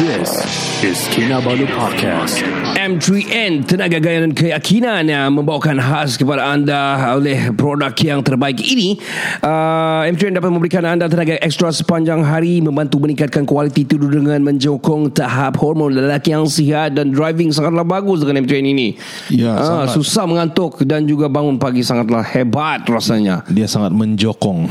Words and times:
This 0.00 0.32
is 0.80 0.96
Kinabalu 1.12 1.68
Podcast. 1.76 2.40
M3N 2.72 3.68
Tenaga 3.68 4.00
Gaya 4.00 4.24
dan 4.24 4.32
Keyakinan 4.32 5.04
yang 5.04 5.28
membawakan 5.36 5.76
khas 5.76 6.16
kepada 6.16 6.56
anda 6.56 7.12
oleh 7.12 7.52
produk 7.52 7.92
yang 8.00 8.24
terbaik 8.24 8.64
ini. 8.64 8.96
Uh, 9.44 10.08
M3N 10.08 10.40
dapat 10.40 10.56
memberikan 10.56 10.88
anda 10.88 11.04
tenaga 11.04 11.36
ekstra 11.44 11.68
sepanjang 11.68 12.24
hari 12.24 12.64
membantu 12.64 12.96
meningkatkan 12.96 13.44
kualiti 13.44 13.84
tidur 13.84 14.08
dengan 14.08 14.40
menjokong 14.40 15.12
tahap 15.12 15.60
hormon 15.60 15.92
lelaki 15.92 16.32
yang 16.32 16.48
sihat 16.48 16.96
dan 16.96 17.12
driving 17.12 17.52
sangatlah 17.52 17.84
bagus 17.84 18.24
dengan 18.24 18.40
M3N 18.40 18.72
ini. 18.72 18.88
Ya, 19.28 19.52
Ah, 19.52 19.84
sangat. 19.84 20.00
susah 20.00 20.24
mengantuk 20.24 20.80
dan 20.88 21.04
juga 21.04 21.28
bangun 21.28 21.60
pagi 21.60 21.84
sangatlah 21.84 22.24
hebat 22.24 22.88
rasanya. 22.88 23.44
Dia 23.52 23.68
sangat 23.68 23.92
menjokong. 23.92 24.64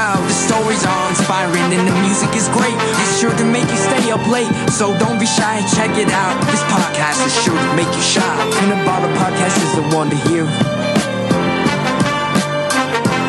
The 0.01 0.33
stories 0.33 0.83
are 0.83 1.09
inspiring 1.09 1.61
and 1.77 1.87
the 1.87 1.93
music 2.01 2.35
is 2.35 2.49
great. 2.49 2.73
It's 2.97 3.19
sure 3.19 3.35
to 3.37 3.45
make 3.45 3.69
you 3.69 3.77
stay 3.77 4.09
up 4.11 4.25
late. 4.27 4.49
So 4.71 4.97
don't 4.97 5.19
be 5.19 5.27
shy, 5.27 5.61
check 5.75 5.95
it 5.95 6.09
out. 6.09 6.41
This 6.49 6.63
podcast 6.73 7.23
is 7.23 7.43
sure 7.43 7.53
to 7.53 7.73
make 7.75 7.93
you 7.93 8.01
shine. 8.01 8.51
Cannabolic 8.51 9.15
podcast 9.17 9.61
is 9.61 9.75
the 9.75 9.95
one 9.95 10.09
to 10.09 10.17
hear. 10.27 10.80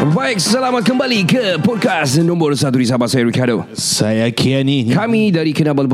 Baik, 0.03 0.43
selamat 0.43 0.83
kembali 0.83 1.23
ke 1.31 1.63
podcast 1.63 2.19
nombor 2.27 2.59
satu 2.59 2.75
di 2.75 2.83
Sabah 2.83 3.07
saya 3.07 3.23
Ricardo. 3.23 3.63
Saya 3.71 4.27
Kiani. 4.35 4.91
Kami 4.91 5.31
dari 5.31 5.55
Kenabal 5.55 5.87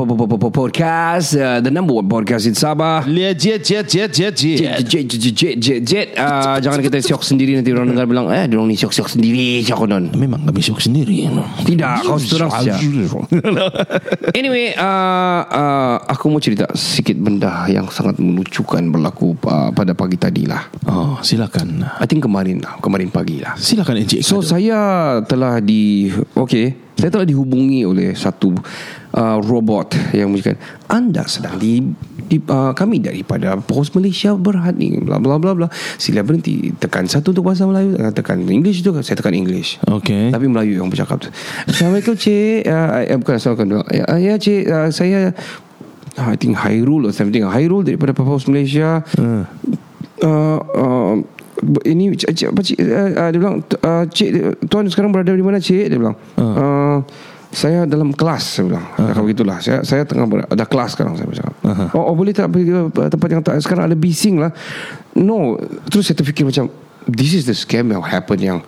Podcast, 0.49 1.37
uh, 1.37 1.61
the 1.61 1.69
number 1.69 1.93
one 1.93 2.09
podcast 2.09 2.49
in 2.49 2.57
Sabah. 2.57 3.05
Lihat 3.05 3.37
jet 3.37 3.61
jet 3.61 3.85
jet 3.85 4.09
jet 4.09 4.33
jet. 4.33 4.81
Jet, 4.81 4.81
jet, 4.81 5.05
jet, 5.05 5.33
jet, 5.37 5.55
jet, 5.61 5.79
jet. 5.85 6.07
Uh, 6.17 6.57
jangan 6.57 6.81
kita 6.81 7.05
syok 7.05 7.21
sendiri 7.21 7.53
nanti 7.53 7.69
orang 7.69 7.93
dengar 7.93 8.09
bilang, 8.09 8.33
eh, 8.33 8.49
orang 8.49 8.73
ni 8.73 8.73
syok-syok 8.81 9.13
sendiri, 9.13 9.61
syok 9.61 9.85
non. 9.85 10.09
Memang 10.17 10.41
kami 10.41 10.57
syok 10.57 10.81
sendiri. 10.81 11.29
Tidak, 11.69 11.93
kau 12.01 12.17
seterang 12.17 12.49
saja. 12.49 12.81
Anyway, 14.39 14.73
uh, 14.73 15.41
uh, 15.45 15.95
aku 16.09 16.33
mau 16.33 16.41
cerita 16.41 16.65
sikit 16.73 17.13
benda 17.21 17.69
yang 17.69 17.85
sangat 17.93 18.17
melucukan 18.17 18.81
berlaku 18.89 19.37
uh, 19.45 19.69
pada 19.69 19.93
pagi 19.93 20.17
tadi 20.17 20.49
lah. 20.49 20.65
Oh, 20.89 21.21
silakan. 21.21 21.85
I 22.01 22.09
think 22.09 22.25
kemarin 22.25 22.57
lah, 22.63 22.81
kemarin 22.81 23.13
pagi 23.13 23.37
lah. 23.37 23.53
Silakan 23.59 23.98
Encik. 23.99 24.23
So 24.23 24.39
saya 24.39 25.19
telah 25.27 25.59
di 25.59 26.07
okay, 26.31 26.71
saya 26.95 27.11
telah 27.11 27.27
dihubungi 27.27 27.83
oleh 27.83 28.15
satu 28.15 28.55
uh, 29.11 29.37
robot 29.43 29.91
yang 30.15 30.31
menjadikan 30.31 30.55
anda 30.87 31.27
sedang 31.27 31.59
di, 31.59 31.83
di 32.31 32.39
uh, 32.47 32.71
kami 32.71 33.03
daripada 33.03 33.59
pos 33.59 33.91
Malaysia 33.91 34.31
Berhad 34.39 34.79
ni 34.79 34.95
bla 35.03 35.19
bla 35.19 35.35
bla 35.35 35.51
bla. 35.51 35.67
Sila 35.99 36.23
berhenti. 36.23 36.71
Tekan 36.79 37.11
satu 37.11 37.35
untuk 37.35 37.51
bahasa 37.51 37.67
Melayu 37.67 37.99
uh, 37.99 38.15
tekan 38.15 38.39
English 38.47 38.79
tu 38.79 38.95
saya 39.03 39.19
tekan 39.19 39.35
English. 39.35 39.75
Okay. 39.83 40.31
tapi 40.31 40.47
Melayu 40.47 40.79
yang 40.79 40.87
bercakap 40.87 41.19
tu. 41.19 41.27
Assalamualaikum 41.67 42.15
cik. 42.15 42.71
Uh, 42.71 43.03
uh, 43.03 43.17
bukan 43.19 43.33
Assalamualaikum 43.35 43.83
ya, 43.91 44.03
uh, 44.07 44.19
ya 44.19 44.33
cik. 44.39 44.63
Uh, 44.63 44.89
saya 44.95 45.19
uh, 46.15 46.29
I 46.31 46.39
think 46.39 46.55
Hairul 46.55 47.03
or 47.07 47.11
something. 47.11 47.43
Hairul 47.43 47.83
daripada 47.83 48.15
pos 48.15 48.47
Malaysia. 48.47 49.03
Uh, 49.19 49.43
uh, 50.23 51.19
ini 51.83 52.15
cik, 52.15 52.29
cik, 52.31 52.47
apa 52.55 52.61
cik 52.63 52.77
uh, 52.79 53.09
uh, 53.19 53.27
dia 53.31 53.39
bilang 53.39 53.57
uh, 53.61 54.03
cik 54.07 54.29
tuan 54.71 54.87
sekarang 54.87 55.11
berada 55.11 55.31
di 55.35 55.43
mana 55.43 55.59
cik 55.59 55.91
dia 55.91 55.99
bilang 55.99 56.15
uh. 56.39 57.03
saya 57.51 57.83
dalam 57.83 58.15
kelas 58.15 58.43
saya 58.59 58.63
bilang 58.71 58.85
uh. 58.95 59.11
cakap 59.11 59.23
begitulah 59.27 59.57
saya 59.59 59.79
saya 59.83 60.01
tengah 60.07 60.25
ber, 60.27 60.47
ada 60.47 60.65
kelas 60.65 60.95
sekarang 60.95 61.19
saya 61.19 61.27
cakap 61.35 61.55
uh-huh. 61.63 61.97
oh, 61.99 62.03
oh 62.11 62.15
boleh 62.15 62.31
tak 62.31 62.47
pergi 62.51 62.71
tempat 62.95 63.27
yang 63.27 63.41
tak 63.43 63.59
sekarang 63.59 63.91
ada 63.91 63.97
bising 63.97 64.39
lah 64.39 64.51
no 65.19 65.59
terus 65.91 66.07
saya 66.07 66.15
terfikir 66.15 66.47
macam 66.47 66.71
this 67.09 67.35
is 67.35 67.43
the 67.43 67.55
scam 67.55 67.91
yang 67.91 67.99
happen 68.03 68.39
yang 68.39 68.59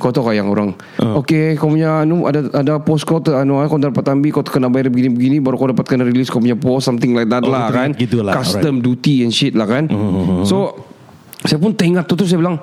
kau 0.00 0.08
tahu 0.08 0.32
kan 0.32 0.34
yang 0.40 0.48
orang 0.48 0.72
uh. 0.98 1.20
Okay 1.20 1.54
kau 1.60 1.68
punya 1.68 2.02
anu, 2.02 2.24
ada 2.24 2.48
ada 2.56 2.80
post 2.80 3.04
kau 3.04 3.20
ter, 3.20 3.36
anu, 3.36 3.60
kau 3.68 3.76
dapat 3.76 4.00
ambil 4.08 4.40
kau 4.40 4.42
kena 4.42 4.72
bayar 4.72 4.88
begini-begini 4.88 5.44
baru 5.44 5.60
kau 5.60 5.68
dapat 5.68 5.84
kena 5.84 6.08
release 6.08 6.32
kau 6.32 6.40
punya 6.40 6.56
post 6.56 6.88
something 6.88 7.12
like 7.12 7.28
that 7.28 7.44
Oh, 7.44 7.52
lah 7.52 7.68
kan 7.68 7.92
gitulah, 7.94 8.32
custom 8.32 8.80
duty 8.80 9.22
and 9.22 9.30
shit 9.30 9.52
lah 9.52 9.68
kan 9.68 9.86
Uh-huh. 9.92 10.42
so 10.48 10.89
saya 11.42 11.56
pun 11.56 11.72
teringat 11.72 12.04
tu 12.04 12.14
terus 12.14 12.28
saya 12.28 12.40
bilang 12.40 12.60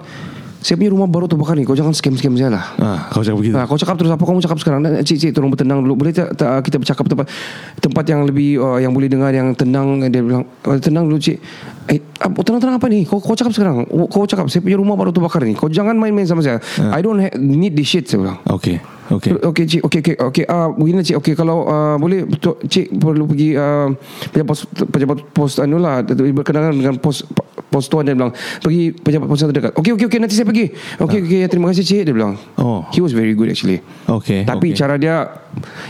saya 0.57 0.73
punya 0.73 0.89
rumah 0.89 1.05
baru 1.05 1.29
terbakar 1.29 1.53
ni 1.53 1.63
kau 1.63 1.77
jangan 1.77 1.93
scam-scam 1.93 2.33
saya 2.33 2.49
lah 2.49 2.65
Ah, 2.81 2.99
kau 3.07 3.21
cakap 3.21 3.39
begitu. 3.39 3.53
Nah, 3.55 3.69
kau 3.69 3.77
cakap 3.77 3.95
terus 3.95 4.09
apa 4.09 4.19
kamu 4.19 4.41
cakap 4.41 4.57
sekarang? 4.57 4.79
Nah, 4.81 4.99
Cik, 4.99 5.17
cik, 5.17 5.31
tolong 5.31 5.53
bertenang 5.53 5.79
dulu. 5.79 5.93
Boleh 5.95 6.11
tak, 6.11 6.33
tak 6.33 6.65
kita 6.65 6.81
bercakap 6.81 7.05
tempat 7.05 7.25
tempat 7.77 8.03
yang 8.03 8.25
lebih 8.25 8.57
uh, 8.57 8.81
yang 8.81 8.89
boleh 8.89 9.05
dengar 9.05 9.29
yang 9.31 9.53
tenang. 9.53 10.01
Dia 10.03 10.19
bilang, 10.19 10.43
oh, 10.66 10.75
tenang 10.81 11.05
dulu 11.05 11.21
cik. 11.21 11.37
Eh, 11.87 12.01
apa, 12.19 12.35
tenang-tenang 12.41 12.81
apa 12.81 12.89
ni? 12.89 13.05
Kau, 13.05 13.21
kau 13.21 13.37
cakap 13.37 13.53
sekarang. 13.53 13.85
Oh, 13.93 14.09
Kau 14.09 14.25
cakap, 14.25 14.49
saya 14.49 14.59
punya 14.59 14.81
rumah 14.81 14.97
baru 14.97 15.13
terbakar 15.13 15.45
ni. 15.45 15.53
Kau 15.53 15.69
jangan 15.69 15.93
main-main 15.93 16.25
sama 16.25 16.41
saya. 16.41 16.57
I 16.89 16.99
don't 16.99 17.21
ha- 17.21 17.37
need 17.37 17.77
this 17.77 17.87
shit, 17.87 18.09
saya 18.09 18.25
bilang. 18.25 18.37
Okay. 18.49 18.81
Okay. 19.07 19.31
Okey 19.40 19.63
cik, 19.63 19.81
okey 19.88 20.00
okey 20.03 20.16
okey. 20.19 20.44
Ah 20.51 20.68
uh, 20.68 20.68
begini 20.75 21.00
cik, 21.00 21.18
okey 21.23 21.34
kalau 21.40 21.63
uh, 21.63 21.95
boleh 21.95 22.28
betul 22.28 22.59
cik 22.59 22.91
perlu 23.00 23.23
pergi 23.23 23.56
uh, 23.56 23.88
pejabat 24.34 24.47
pos 24.47 24.59
pejabat 24.68 25.18
pos 25.31 25.51
anu 25.63 25.79
lah 25.79 26.03
berkenaan 26.03 26.75
dengan 26.75 27.00
pos 27.00 27.23
pos 27.67 27.88
tuan 27.91 28.07
dia 28.07 28.16
bilang 28.16 28.35
pergi 28.59 28.91
pejabat 28.91 29.28
pos 29.28 29.40
terdekat. 29.40 29.72
Okey 29.79 29.96
okey 29.96 30.06
okey 30.12 30.19
nanti 30.19 30.35
saya 30.35 30.47
pergi. 30.47 30.72
Okey 31.00 31.19
okey 31.23 31.40
terima 31.47 31.72
kasih 31.72 31.84
cik 31.88 32.01
dia 32.12 32.13
bilang. 32.16 32.35
Oh. 32.59 32.84
He 32.91 33.00
was 33.00 33.16
very 33.16 33.31
good 33.31 33.47
actually. 33.47 33.79
Okay, 34.07 34.44
Tapi 34.47 34.72
okay. 34.72 34.79
cara 34.79 34.96
dia 35.00 35.28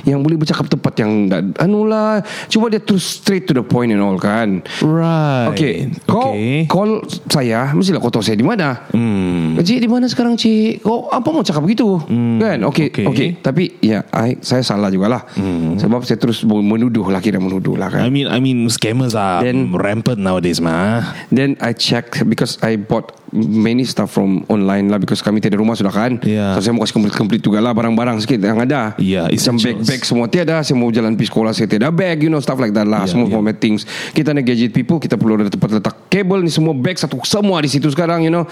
yang 0.07 0.23
boleh 0.23 0.39
bercakap 0.39 0.67
tepat 0.69 0.93
yang 1.03 1.29
anu 1.59 1.85
lah. 1.85 2.21
Cuma 2.47 2.69
dia 2.71 2.81
terus 2.81 3.19
straight 3.19 3.45
to 3.49 3.53
the 3.53 3.63
point 3.63 3.89
and 3.91 4.01
all 4.01 4.17
kan. 4.17 4.61
Right. 4.81 5.53
Okay. 5.53 5.75
Kau 6.05 6.27
Okay. 6.27 6.67
call 6.67 7.07
saya, 7.31 7.71
mestilah 7.71 8.03
kau 8.03 8.11
tahu 8.11 8.25
saya 8.25 8.35
di 8.35 8.43
mana. 8.43 8.83
Hmm. 8.91 9.46
Cik 9.63 9.79
di 9.81 9.87
mana 9.89 10.05
sekarang 10.05 10.37
cik? 10.37 10.85
Kau 10.85 11.09
apa 11.09 11.27
mau 11.33 11.41
cakap 11.41 11.65
begitu? 11.65 11.97
Hmm, 12.05 12.37
kan? 12.37 12.57
Okey, 12.69 12.93
okey. 12.93 13.05
okey. 13.05 13.09
Okay. 13.09 13.29
Tapi 13.41 13.63
ya, 13.81 14.05
I, 14.13 14.37
saya 14.41 14.61
salah 14.61 14.93
jugalah. 14.93 15.25
Hmm. 15.33 15.77
Sebab 15.77 16.05
saya 16.05 16.21
terus 16.21 16.45
menuduh 16.45 17.07
lah 17.09 17.19
kira 17.19 17.41
menuduh 17.41 17.73
lah 17.75 17.89
kan. 17.89 18.05
I 18.05 18.09
mean, 18.13 18.29
I 18.29 18.37
mean, 18.37 18.69
scammers 18.69 19.17
are 19.17 19.41
Then- 19.41 19.73
rampant 19.73 20.21
nowadays, 20.21 20.61
mah. 20.61 21.15
Then 21.33 21.57
I 21.59 21.73
checked 21.73 22.21
because 22.29 22.61
I 22.61 22.77
bought 22.77 23.17
many 23.35 23.83
stuff 23.83 24.11
from 24.13 24.43
online 24.47 24.87
lah 24.87 24.97
because 24.99 25.19
kami 25.19 25.43
tiada 25.43 25.59
rumah 25.59 25.75
sudah 25.75 25.91
kan. 25.91 26.19
Yeah. 26.23 26.55
So 26.55 26.63
saya 26.63 26.73
mau 26.75 26.83
kasih 26.83 26.95
complete-complete 26.95 27.43
juga 27.43 27.59
lah 27.59 27.75
barang-barang 27.75 28.23
sikit 28.23 28.39
yang 28.43 28.59
ada. 28.63 28.95
Yeah, 28.99 29.27
Macam 29.27 29.35
essentials. 29.59 29.83
bag-bag 29.83 30.01
semua 30.03 30.25
tiada. 30.31 30.55
Saya 30.63 30.75
mau 30.79 30.89
jalan 30.91 31.15
pergi 31.15 31.29
sekolah 31.31 31.51
saya 31.51 31.67
tiada 31.67 31.91
bag, 31.91 32.23
you 32.23 32.31
know 32.31 32.39
stuff 32.39 32.59
like 32.59 32.71
that 32.71 32.87
lah. 32.87 33.03
Yeah, 33.03 33.11
semua 33.11 33.25
yeah. 33.27 33.35
format 33.35 33.57
things. 33.59 33.83
Kita 34.15 34.31
ni 34.31 34.41
gadget 34.43 34.71
people, 34.71 34.97
kita 34.97 35.19
perlu 35.19 35.39
ada 35.39 35.51
tempat 35.51 35.79
letak 35.79 35.95
kabel 36.07 36.43
ni 36.43 36.51
semua 36.51 36.73
bag 36.75 36.95
satu 36.95 37.19
semua 37.27 37.59
di 37.59 37.69
situ 37.71 37.87
sekarang, 37.91 38.23
you 38.23 38.31
know. 38.31 38.47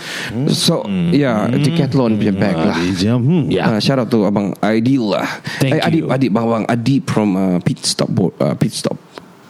So 0.52 0.84
yeah, 1.12 1.48
Decathlon 1.52 2.20
punya 2.20 2.34
bag 2.36 2.56
lah. 2.56 2.76
Hmm. 2.76 2.92
Ah, 2.92 2.96
Jam. 2.96 3.20
Hmm, 3.26 3.44
ya. 3.50 3.64
Uh, 3.76 3.80
shout 3.82 3.98
out 3.98 4.10
to 4.12 4.28
abang 4.28 4.54
Aidil 4.62 5.16
lah. 5.16 5.26
Thank 5.60 5.80
eh, 5.80 5.88
Adib, 5.88 6.04
you. 6.06 6.14
Adib, 6.14 6.32
bang 6.36 6.48
bang 6.48 6.66
Adib 6.70 7.04
from 7.10 7.30
uh, 7.36 7.58
Pit 7.64 7.80
Stop 7.84 8.10
Board, 8.12 8.34
uh, 8.38 8.54
Pit 8.56 8.72
Stop 8.72 8.98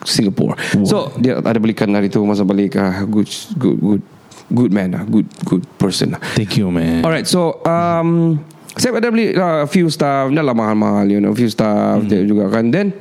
Singapore. 0.05 0.55
So 0.85 1.11
dia 1.17 1.41
ada 1.41 1.57
belikan 1.57 1.89
hari 1.91 2.07
tu 2.13 2.21
masa 2.23 2.45
balik 2.45 2.77
uh, 2.77 3.03
good 3.09 3.27
good 3.57 3.77
good 3.81 4.03
good 4.51 4.69
man 4.69 4.93
lah, 4.93 5.03
good 5.03 5.25
good 5.43 5.63
person 5.77 6.13
lah. 6.13 6.21
Thank 6.33 6.57
you 6.57 6.69
man. 6.69 7.01
Alright, 7.01 7.25
so 7.25 7.59
um, 7.63 8.37
saya 8.75 8.91
ada 8.93 9.07
beli 9.07 9.33
uh, 9.33 9.63
a 9.63 9.69
few 9.69 9.87
stuff, 9.87 10.29
dah 10.29 10.43
lah 10.43 10.51
mahal-mahal, 10.51 11.07
you 11.07 11.17
know, 11.17 11.31
few 11.31 11.47
stuff 11.47 12.03
dia 12.03 12.21
juga 12.21 12.51
kan. 12.51 12.69
Then 12.69 12.91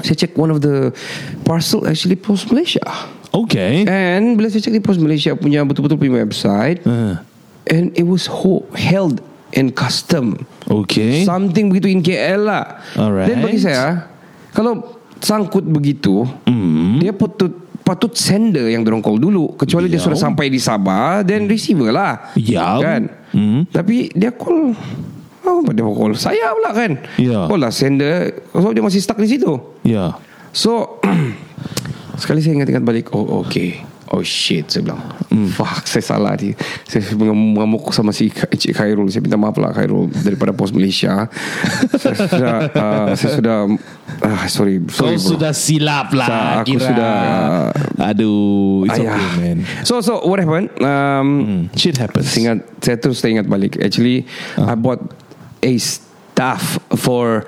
saya 0.00 0.16
check 0.16 0.32
one 0.34 0.48
of 0.48 0.60
the 0.60 0.92
parcel 1.42 1.84
actually 1.84 2.16
post 2.16 2.48
Malaysia. 2.48 2.84
Okay. 3.30 3.86
And 3.86 4.34
bila 4.34 4.48
saya 4.48 4.60
check 4.60 4.72
di 4.72 4.82
post 4.82 4.98
Malaysia 4.98 5.32
punya 5.32 5.62
betul-betul 5.62 5.96
punya 5.96 6.18
website, 6.18 6.82
Uh, 6.82 7.20
and 7.66 7.94
it 7.94 8.02
was 8.02 8.26
ho- 8.26 8.66
held 8.74 9.22
in 9.52 9.70
custom. 9.70 10.34
okay. 10.66 11.22
Something 11.22 11.70
begitu 11.70 11.86
in 11.88 12.00
KL 12.00 12.46
lah. 12.46 12.82
Alright. 12.94 13.26
Then 13.26 13.38
bagi 13.40 13.58
saya, 13.58 14.10
kalau 14.50 14.82
sangkut 15.18 15.62
begitu, 15.62 16.26
Hmm. 16.44 16.98
dia 16.98 17.12
patut 17.12 17.54
patut 17.90 18.14
sender 18.14 18.70
yang 18.70 18.86
dorong 18.86 19.02
call 19.02 19.18
dulu. 19.18 19.58
Kecuali 19.58 19.90
dia 19.90 19.98
Ya. 19.98 20.06
sudah 20.06 20.14
sampai 20.16 20.46
di 20.46 20.62
Sabah, 20.62 21.26
then 21.26 21.50
receiver 21.50 21.90
lah. 21.90 22.30
Ya. 22.38 22.78
Kan? 22.78 23.10
Hmm. 23.34 23.66
Tapi 23.66 24.14
dia 24.14 24.30
call 24.30 24.74
Oh, 25.40 25.64
mau 25.64 25.94
call 25.96 26.14
Saya 26.14 26.52
pula 26.52 26.70
kan 26.70 27.00
Ya. 27.18 27.48
Call 27.48 27.58
lah 27.58 27.72
sender 27.72 28.44
So 28.52 28.70
dia 28.70 28.84
masih 28.84 29.00
stuck 29.00 29.16
di 29.16 29.26
situ 29.26 29.58
Ya. 29.82 30.14
So 30.52 31.00
Sekali 32.20 32.38
saya 32.38 32.60
ingat-ingat 32.60 32.84
balik 32.84 33.10
Oh 33.10 33.42
okay 33.42 33.82
Oh 34.10 34.20
shit 34.20 34.66
Saya 34.66 34.82
bilang 34.82 35.02
Fuck 35.54 35.86
saya 35.86 36.02
salah 36.02 36.34
ni 36.34 36.50
Saya 36.82 37.14
mengamuk 37.14 37.94
sama 37.94 38.10
si 38.10 38.26
Encik 38.26 38.74
Khairul 38.74 39.06
Saya 39.06 39.22
minta 39.22 39.38
maaf 39.38 39.54
lah 39.54 39.70
Khairul 39.70 40.10
Daripada 40.10 40.50
pos 40.50 40.74
Malaysia 40.74 41.30
Saya 42.02 42.14
sudah 42.18 42.56
uh, 42.68 43.08
Saya 43.14 43.30
sudah 43.38 43.58
uh, 44.20 44.44
Sorry 44.44 44.82
Kau 44.82 45.06
sorry 45.06 45.14
bro. 45.14 45.30
sudah 45.30 45.52
silap 45.54 46.10
lah. 46.10 46.26
Sa- 46.26 46.50
aku 46.58 46.74
kira. 46.74 46.82
sudah, 46.84 47.14
Aduh. 48.02 48.82
It's 48.84 48.98
Ayah. 48.98 49.14
okay 49.14 49.30
man. 49.38 49.58
So 49.82 50.02
so 50.02 50.18
what 50.26 50.42
happened 50.42 50.74
um, 50.82 51.28
Hmm. 51.40 51.62
Shit 51.72 51.94
happens. 51.96 52.26
Saya 52.26 52.40
ingat 52.42 52.58
Saya 52.82 52.96
terus 52.98 53.22
ingat 53.22 53.46
balik 53.46 53.78
Actually 53.78 54.26
I 54.58 54.74
bought 54.74 54.98
A 55.62 55.72
stuff 55.78 56.82
For 56.98 57.46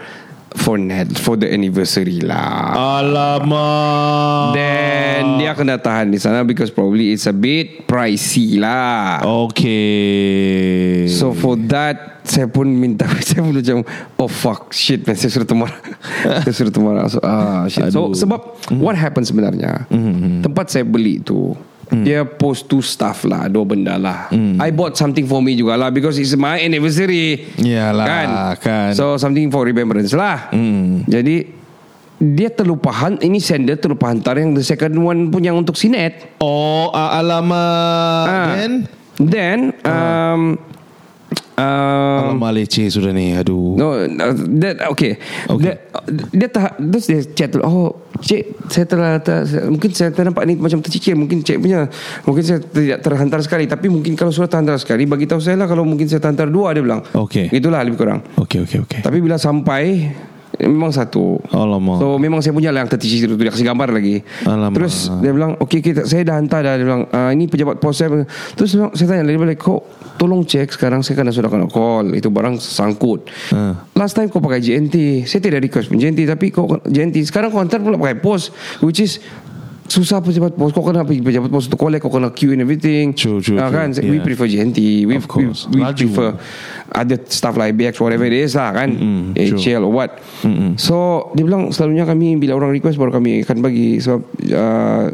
For 0.59 0.77
net 0.77 1.17
For 1.17 1.39
the 1.41 1.49
anniversary 1.49 2.21
lah 2.21 2.77
Alamak. 2.77 4.53
Then 4.55 5.41
dia 5.41 5.53
kena 5.57 5.81
tahan 5.81 6.13
di 6.13 6.19
sana 6.21 6.45
because 6.45 6.69
probably 6.69 7.13
it's 7.13 7.25
a 7.27 7.35
bit 7.35 7.89
pricey 7.89 8.61
lah. 8.61 9.25
Okay. 9.49 11.09
So 11.09 11.33
for 11.33 11.57
that 11.73 12.23
saya 12.23 12.47
pun 12.47 12.71
minta 12.71 13.09
saya 13.27 13.43
pun 13.43 13.57
macam 13.57 13.83
oh 14.21 14.31
fuck 14.31 14.71
shit 14.71 15.03
man 15.09 15.17
saya 15.17 15.33
sudah 15.33 15.49
termarah. 15.49 15.79
saya 16.47 16.55
sudah 16.55 16.73
termarah. 16.73 17.05
So 17.09 17.19
ah 17.25 17.67
shit. 17.67 17.91
So 17.91 18.13
Aduh. 18.13 18.19
sebab 18.19 18.41
what 18.79 18.95
happened 18.95 19.27
sebenarnya? 19.27 19.89
Tempat 20.43 20.71
saya 20.71 20.85
beli 20.87 21.19
tu 21.23 21.57
dia 22.01 22.25
post 22.25 22.67
two 22.67 22.81
stuff 22.81 23.23
lah 23.23 23.45
Dua 23.47 23.63
benda 23.63 24.01
lah. 24.01 24.33
I 24.57 24.73
bought 24.73 24.97
something 24.97 25.29
for 25.29 25.39
me 25.39 25.53
juga 25.53 25.77
lah 25.77 25.89
Because 25.89 26.17
it's 26.17 26.33
my 26.33 26.57
anniversary. 26.57 27.53
Yalah, 27.61 28.57
kan. 28.57 28.97
So 28.97 29.15
something 29.17 29.53
for 29.53 29.63
remembrance 29.63 30.17
lah. 30.17 30.49
Jadi 31.05 31.61
Dia 32.17 32.49
terlupa 32.49 32.89
han- 32.95 33.19
Ini 33.19 33.37
sender 33.37 33.77
terlupa 33.77 34.09
hantar 34.09 34.39
Yang 34.39 34.51
the 34.55 34.65
second 34.65 34.95
one 34.97 35.29
pun 35.29 35.43
Yang 35.43 35.57
untuk 35.59 35.77
sinet. 35.77 36.39
Oh, 36.39 36.89
uh, 36.89 37.11
alamak. 37.13 38.25
Ah. 38.25 38.47
Then? 38.57 38.73
Then 39.19 39.59
um, 39.85 40.57
um, 41.59 42.37
Alamak 42.37 42.51
leceh 42.57 42.89
sudah 42.89 43.11
ni. 43.11 43.37
Aduh. 43.37 43.77
No, 43.77 43.99
uh, 43.99 44.33
that 44.61 44.89
okay. 44.89 45.19
Okay. 45.49 45.75
That, 45.75 45.79
uh, 45.93 46.05
dia 46.33 46.49
tak 46.49 46.81
terus 46.81 47.05
dia 47.09 47.21
chat. 47.35 47.53
Oh, 47.61 48.09
cik, 48.23 48.71
saya 48.73 48.87
telah 48.89 49.13
ter, 49.21 49.45
mungkin 49.69 49.91
saya 49.93 50.11
ternampak 50.15 50.45
ni 50.49 50.55
macam 50.57 50.81
tercicir. 50.81 51.13
Mungkin 51.19 51.45
cik 51.45 51.59
punya, 51.61 51.89
mungkin 52.25 52.43
saya 52.45 52.59
tidak 52.63 53.05
terhantar 53.05 53.41
sekali. 53.45 53.65
Tapi 53.69 53.87
mungkin 53.93 54.17
kalau 54.17 54.33
sudah 54.33 54.49
terhantar 54.49 54.81
sekali, 54.81 55.05
bagi 55.05 55.29
tahu 55.29 55.41
saya 55.43 55.61
lah 55.61 55.69
kalau 55.69 55.85
mungkin 55.85 56.09
saya 56.09 56.23
terhantar 56.23 56.49
dua 56.49 56.73
dia 56.73 56.83
bilang. 56.83 57.05
Okay. 57.13 57.53
Itulah 57.53 57.85
lebih 57.85 58.01
kurang. 58.01 58.25
Okay, 58.39 58.65
okay, 58.65 58.79
okay. 58.81 59.01
Tapi 59.05 59.19
bila 59.21 59.37
sampai 59.37 60.13
Memang 60.59 60.91
satu. 60.91 61.41
Alamak. 61.49 61.97
So 61.97 62.17
memang 62.17 62.39
saya 62.39 62.53
punya 62.53 62.69
lah 62.69 62.85
Yang 62.85 62.93
tercicir 62.93 63.25
itu 63.25 63.35
Dia 63.35 63.49
kasih 63.49 63.65
gambar 63.65 63.89
lagi. 63.91 64.21
Alamak. 64.45 64.77
Terus 64.77 65.09
dia 65.19 65.31
bilang 65.31 65.57
Okay 65.57 65.81
kita, 65.81 66.05
saya 66.05 66.23
dah 66.23 66.37
hantar 66.37 66.61
dah. 66.61 66.75
Dia 66.77 66.85
bilang 66.85 67.03
ah, 67.09 67.31
Ini 67.31 67.45
pejabat 67.47 67.77
pos 67.77 67.97
saya. 67.97 68.13
Terus 68.53 68.71
bilang- 68.73 68.93
saya 68.93 69.07
tanya 69.09 69.25
Dia 69.25 69.41
balik 69.41 69.59
Kau 69.59 69.81
tolong 70.15 70.45
cek 70.45 70.69
Sekarang 70.71 71.01
saya 71.01 71.17
kan 71.17 71.27
sudah 71.27 71.49
kena 71.49 71.67
call. 71.67 72.13
Itu 72.13 72.29
barang 72.29 72.57
sangkut. 72.57 73.33
Ah. 73.49 73.81
Last 73.95 74.13
time 74.13 74.29
kau 74.29 74.39
pakai 74.39 74.61
JNT 74.61 75.25
Saya 75.25 75.41
tidak 75.41 75.63
request 75.63 75.89
pun 75.89 75.97
JNT 75.97 76.29
Tapi 76.29 76.47
kau 76.49 76.69
JNT 76.83 77.25
Sekarang 77.25 77.49
kau 77.49 77.59
hantar 77.59 77.81
pula 77.81 77.97
pakai 77.97 78.19
pos 78.19 78.53
Which 78.79 79.01
is 79.01 79.25
Susah 79.85 80.19
pejabat 80.19 80.55
pos 80.55 80.71
Kau 80.71 80.81
kena 80.81 81.03
pergi 81.03 81.21
pejabat 81.21 81.49
pos 81.49 81.67
Untuk 81.67 81.79
collect 81.79 82.01
Kau 82.01 82.11
kena 82.11 82.31
queue 82.31 82.53
and 82.53 82.63
everything 82.63 83.13
True, 83.13 83.39
true, 83.39 83.59
Ah, 83.59 83.67
true. 83.67 83.77
kan 83.77 83.89
We 83.99 84.17
Yeah. 84.17 84.25
prefer 84.25 84.47
JNT 84.47 84.79
We, 85.05 85.15
Of 85.17 85.27
course. 85.27 85.67
we, 85.67 85.79
we 85.79 85.81
Laju. 85.83 86.07
prefer 86.07 86.29
Ada 86.89 87.15
stuff 87.27 87.55
like 87.55 87.75
BX 87.75 87.99
Whatever 87.99 88.25
it 88.25 88.35
is 88.35 88.53
lah 88.53 88.73
kan 88.73 88.91
true. 89.35 89.35
HL 89.35 89.83
or 89.85 89.93
what 89.93 90.11
So 90.77 91.29
Dia 91.33 91.43
bilang 91.43 91.71
selalunya 91.71 92.03
kami 92.03 92.37
Bila 92.37 92.57
orang 92.57 92.71
request 92.71 92.97
Baru 92.97 93.11
kami 93.11 93.43
akan 93.43 93.59
bagi 93.61 93.99
Sebab 93.99 94.21
uh, 94.49 95.07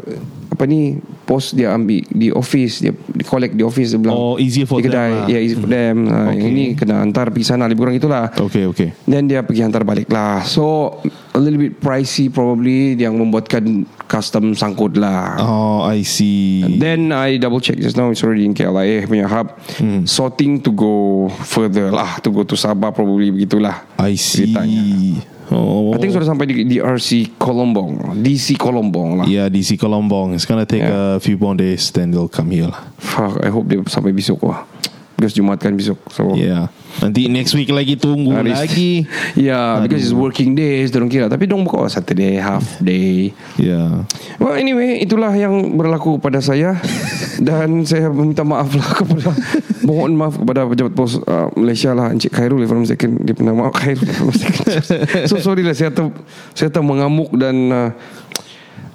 Apa 0.49 0.65
ni 0.65 0.97
Post 1.23 1.53
dia 1.53 1.71
ambil 1.71 2.01
Di 2.05 2.29
office 2.29 2.81
Dia 2.81 2.89
di 2.89 3.21
collect 3.21 3.53
di 3.53 3.61
office 3.61 3.93
Dia 3.93 3.99
bilang 4.01 4.17
Oh, 4.17 4.35
easier 4.35 4.65
for 4.65 4.81
di 4.81 4.89
kedai, 4.89 4.97
them 5.07 5.21
lah. 5.21 5.27
Ya 5.29 5.39
easy 5.39 5.53
for 5.53 5.67
them 5.67 5.95
uh, 6.05 6.27
Yang 6.27 6.39
Okay. 6.39 6.49
ini 6.49 6.63
kena 6.73 6.95
hantar 6.99 7.29
Pergi 7.29 7.45
sana 7.45 7.63
Lebih 7.63 7.79
kurang 7.79 7.95
itulah 7.95 8.33
Okay, 8.33 8.65
okay. 8.65 8.89
Then 9.03 9.25
dia 9.25 9.41
pergi 9.41 9.61
hantar 9.61 9.81
balik 9.83 10.09
lah 10.09 10.41
So 10.41 10.97
A 11.31 11.39
little 11.39 11.59
bit 11.59 11.77
pricey 11.77 12.27
probably 12.27 12.93
Yang 12.93 13.13
membuatkan 13.15 13.63
Custom 14.05 14.51
sangkut 14.51 14.97
lah 14.97 15.37
Oh, 15.37 15.85
I 15.85 16.01
see. 16.01 16.65
Then 16.75 17.09
I 17.11 17.37
double 17.37 17.61
check 17.61 17.77
just 17.77 17.93
now 17.93 18.09
It's 18.09 18.19
already 18.19 18.43
in 18.43 18.51
KLIA 18.51 19.05
punya 19.05 19.25
hub 19.25 19.53
Hmm. 19.77 20.03
Sorting 20.03 20.59
to 20.59 20.71
go 20.71 20.95
further 21.43 21.87
lah 21.87 22.17
To 22.19 22.29
go 22.29 22.41
to 22.41 22.57
Sabah 22.57 22.89
probably 22.89 23.29
begitulah 23.29 23.85
I 23.95 24.17
see. 24.17 24.49
ceritanya. 24.49 24.81
Oh. 25.49 25.93
I 25.93 25.97
think 25.97 26.13
sudah 26.13 26.29
sampai 26.29 26.45
di, 26.45 26.61
di 26.61 26.77
RC 26.77 27.41
Kolombong 27.41 28.21
DC 28.21 28.53
Kolombong 28.61 29.21
lah 29.21 29.25
Yeah, 29.25 29.49
DC 29.49 29.81
Kolombong. 29.81 30.37
It's 30.37 30.45
gonna 30.45 30.65
take 30.69 30.85
Yeah. 30.85 31.17
a 31.17 31.21
few 31.21 31.41
more 31.41 31.57
days, 31.57 31.89
then 31.89 32.13
they'll 32.13 32.29
come 32.29 32.53
here 32.53 32.69
lah. 32.69 32.85
Fuck 33.01 33.41
I 33.41 33.49
hope 33.49 33.65
dia 33.65 33.81
sampai 33.89 34.13
besok 34.13 34.45
lah 34.45 34.63
Because 35.17 35.33
Jumat 35.33 35.57
kan 35.57 35.73
besok 35.73 35.97
So 36.13 36.37
Yeah. 36.37 36.69
Nanti 36.99 37.29
next 37.29 37.53
week 37.53 37.69
lagi 37.69 37.93
tunggu 37.95 38.33
Hari- 38.33 38.51
lagi. 38.51 38.91
Yeah 39.37 39.85
Because 39.85 40.09
it's 40.09 40.15
working 40.15 40.57
days 40.57 40.89
Diorang 40.89 41.07
kira. 41.07 41.29
Tapi 41.29 41.45
dong 41.45 41.63
buka 41.63 41.85
Saturday 41.87 42.41
Half 42.41 42.81
day. 42.81 43.31
Yeah. 43.55 44.09
Well 44.41 44.57
anyway 44.57 44.99
Itulah 44.99 45.31
yang 45.31 45.77
berlaku 45.77 46.17
pada 46.17 46.41
saya. 46.41 46.75
Dan 47.47 47.87
saya 47.87 48.11
minta 48.11 48.43
maaf 48.43 48.73
lah 48.75 48.89
kepada 48.99 49.31
Mohon 49.87 50.11
maaf 50.19 50.35
kepada 50.35 50.67
pejabat 50.67 50.93
pos 50.93 51.15
uh, 51.23 51.47
Malaysia 51.55 51.95
lah 51.95 52.11
Encik 52.11 52.35
Khairul 52.35 52.65
If 52.65 52.69
I'm 52.73 52.83
mistaken 52.83 53.23
Dia 53.23 53.31
pernah 53.31 53.55
maaf 53.55 53.79
Khairul 53.79 54.09
So 55.29 55.39
sorry 55.39 55.63
lah 55.63 55.71
Saya 55.71 55.93
ter, 55.93 56.11
saya 56.51 56.67
ter 56.67 56.83
mengamuk 56.83 57.31
dan 57.31 57.55
uh, 57.71 57.89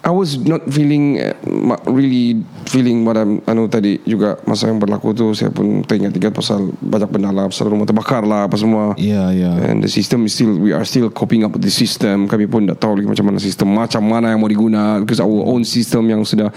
I 0.04 0.12
was 0.12 0.36
not 0.36 0.60
feeling 0.68 1.16
uh, 1.16 1.32
ma- 1.46 1.80
Really 1.86 2.36
Feeling 2.66 3.02
what 3.02 3.16
I'm 3.16 3.40
Anu 3.44 3.66
tadi 3.66 3.96
juga 4.02 4.36
Masa 4.44 4.68
yang 4.68 4.76
berlaku 4.76 5.10
tu 5.10 5.32
Saya 5.32 5.48
pun 5.48 5.80
teringat-ingat 5.80 6.28
Pasal 6.28 6.76
banyak 6.76 7.08
benda 7.08 7.28
lah 7.28 7.48
Pasal 7.48 7.68
rumah 7.68 7.82
terbakar 7.82 8.20
lah 8.20 8.44
Apa 8.44 8.54
semua 8.54 8.92
Yeah, 8.94 9.32
yeah. 9.32 9.56
And 9.64 9.80
the 9.80 9.88
system 9.88 10.24
is 10.24 10.32
still 10.32 10.54
We 10.54 10.70
are 10.70 10.84
still 10.84 11.08
coping 11.08 11.40
up 11.42 11.52
with 11.52 11.62
the 11.62 11.72
system 11.72 12.26
Kami 12.26 12.44
pun 12.44 12.66
tak 12.66 12.78
tahu 12.78 13.00
lagi 13.00 13.08
Macam 13.08 13.24
mana 13.26 13.38
sistem 13.38 13.72
Macam 13.72 14.04
mana 14.04 14.28
yang 14.28 14.38
mau 14.38 14.46
diguna 14.46 15.00
Because 15.00 15.18
our 15.18 15.42
own 15.46 15.64
system 15.64 16.04
Yang 16.06 16.36
sudah 16.36 16.52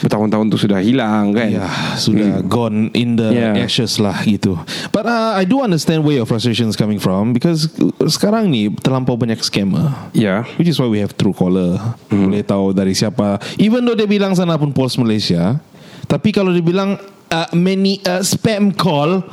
Bertahun-tahun 0.00 0.46
tu 0.48 0.58
sudah 0.60 0.78
hilang 0.78 1.32
kan 1.32 1.50
Yeah, 1.50 1.70
sudah 1.96 2.42
gone 2.44 2.94
in 2.94 3.16
the 3.16 3.26
Yeah. 3.34 3.58
ashes 3.58 3.98
lah 3.98 4.22
gitu. 4.22 4.54
But 4.88 5.04
uh, 5.04 5.34
I 5.34 5.42
do 5.42 5.58
understand 5.58 6.06
where 6.06 6.14
your 6.14 6.24
frustration 6.24 6.70
is 6.70 6.76
coming 6.76 6.98
from 6.98 7.34
because 7.34 7.66
sekarang 8.06 8.46
ni 8.46 8.70
terlampau 8.70 9.18
banyak 9.18 9.40
scammer. 9.40 9.90
Yeah 10.12 10.46
Which 10.54 10.68
is 10.68 10.78
why 10.78 10.86
we 10.86 11.02
have 11.02 11.16
Truecaller 11.16 11.80
Hmm. 12.06 12.30
Boleh 12.30 12.44
tahu 12.44 12.70
dari 12.84 12.92
siapa 12.92 13.40
Even 13.56 13.82
though 13.82 13.96
dia 13.96 14.04
bilang 14.04 14.36
sana 14.36 14.54
pun 14.54 14.70
Pos 14.70 14.94
Malaysia 14.94 15.56
Tapi 16.04 16.30
kalau 16.30 16.52
dia 16.52 16.60
bilang 16.60 17.00
uh, 17.32 17.48
Many 17.56 18.04
uh, 18.04 18.20
spam 18.20 18.70
call 18.70 19.24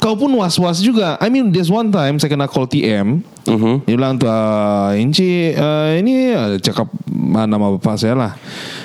Kau 0.00 0.16
pun 0.16 0.32
was-was 0.36 0.80
juga 0.80 1.20
I 1.20 1.28
mean 1.28 1.52
there's 1.52 1.68
one 1.68 1.92
time 1.92 2.16
Saya 2.16 2.32
kena 2.32 2.48
call 2.48 2.64
TM 2.64 3.20
Mhm. 3.44 3.84
Dia 3.84 3.94
bilang 4.00 4.16
tu 4.16 4.24
uh, 4.24 4.96
Encik 4.96 5.52
uh, 5.60 5.92
Ini 6.00 6.14
uh, 6.32 6.56
cakap 6.56 6.88
uh, 6.88 7.44
nama 7.44 7.76
bapa 7.76 7.92
saya 8.00 8.16
lah. 8.16 8.32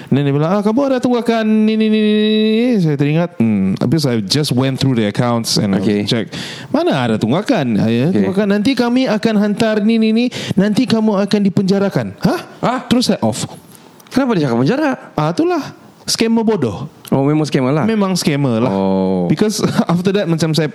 Dan 0.09 0.25
dia 0.25 0.33
bilang, 0.33 0.49
ah, 0.49 0.61
kamu 0.65 0.89
ada 0.89 0.97
tunggakan 0.97 1.45
ni 1.69 1.77
ni 1.77 1.85
ni 1.85 1.99
ni. 2.01 2.11
ni." 2.17 2.69
Saya 2.81 2.97
teringat, 2.97 3.37
hmm, 3.37 3.77
habis 3.77 4.09
I 4.09 4.19
just 4.19 4.49
went 4.51 4.81
through 4.81 4.97
the 4.97 5.05
accounts 5.05 5.61
and 5.61 5.77
Okay. 5.77 6.01
I 6.01 6.09
check. 6.09 6.33
Mana 6.73 6.97
ada 6.97 7.15
tunggakan? 7.21 7.77
Ah, 7.77 7.87
Ya, 7.87 8.09
Okay. 8.09 8.25
tunggakan 8.25 8.47
nanti 8.49 8.73
kami 8.73 9.05
akan 9.05 9.35
hantar 9.37 9.85
ni 9.85 10.01
ni 10.01 10.09
ni. 10.09 10.25
Nanti 10.57 10.89
kamu 10.89 11.13
akan 11.29 11.39
dipenjarakan. 11.45 12.17
Hah? 12.25 12.39
Hah? 12.57 12.79
Terus 12.89 13.13
saya 13.13 13.21
off. 13.21 13.45
Kenapa 14.09 14.33
dia 14.35 14.49
cakap 14.49 14.57
penjara? 14.61 14.91
Ah, 15.13 15.29
itulah. 15.31 15.63
Scammer 16.09 16.41
bodoh. 16.41 16.89
Oh 17.09 17.25
memang 17.25 17.45
scammer 17.45 17.73
lah 17.73 17.85
Memang 17.89 18.13
scammer 18.13 18.61
lah 18.61 18.69
Oh. 18.69 19.25
Because 19.25 19.61
after 19.91 20.13
that 20.13 20.29
Macam 20.29 20.53
saya 20.53 20.69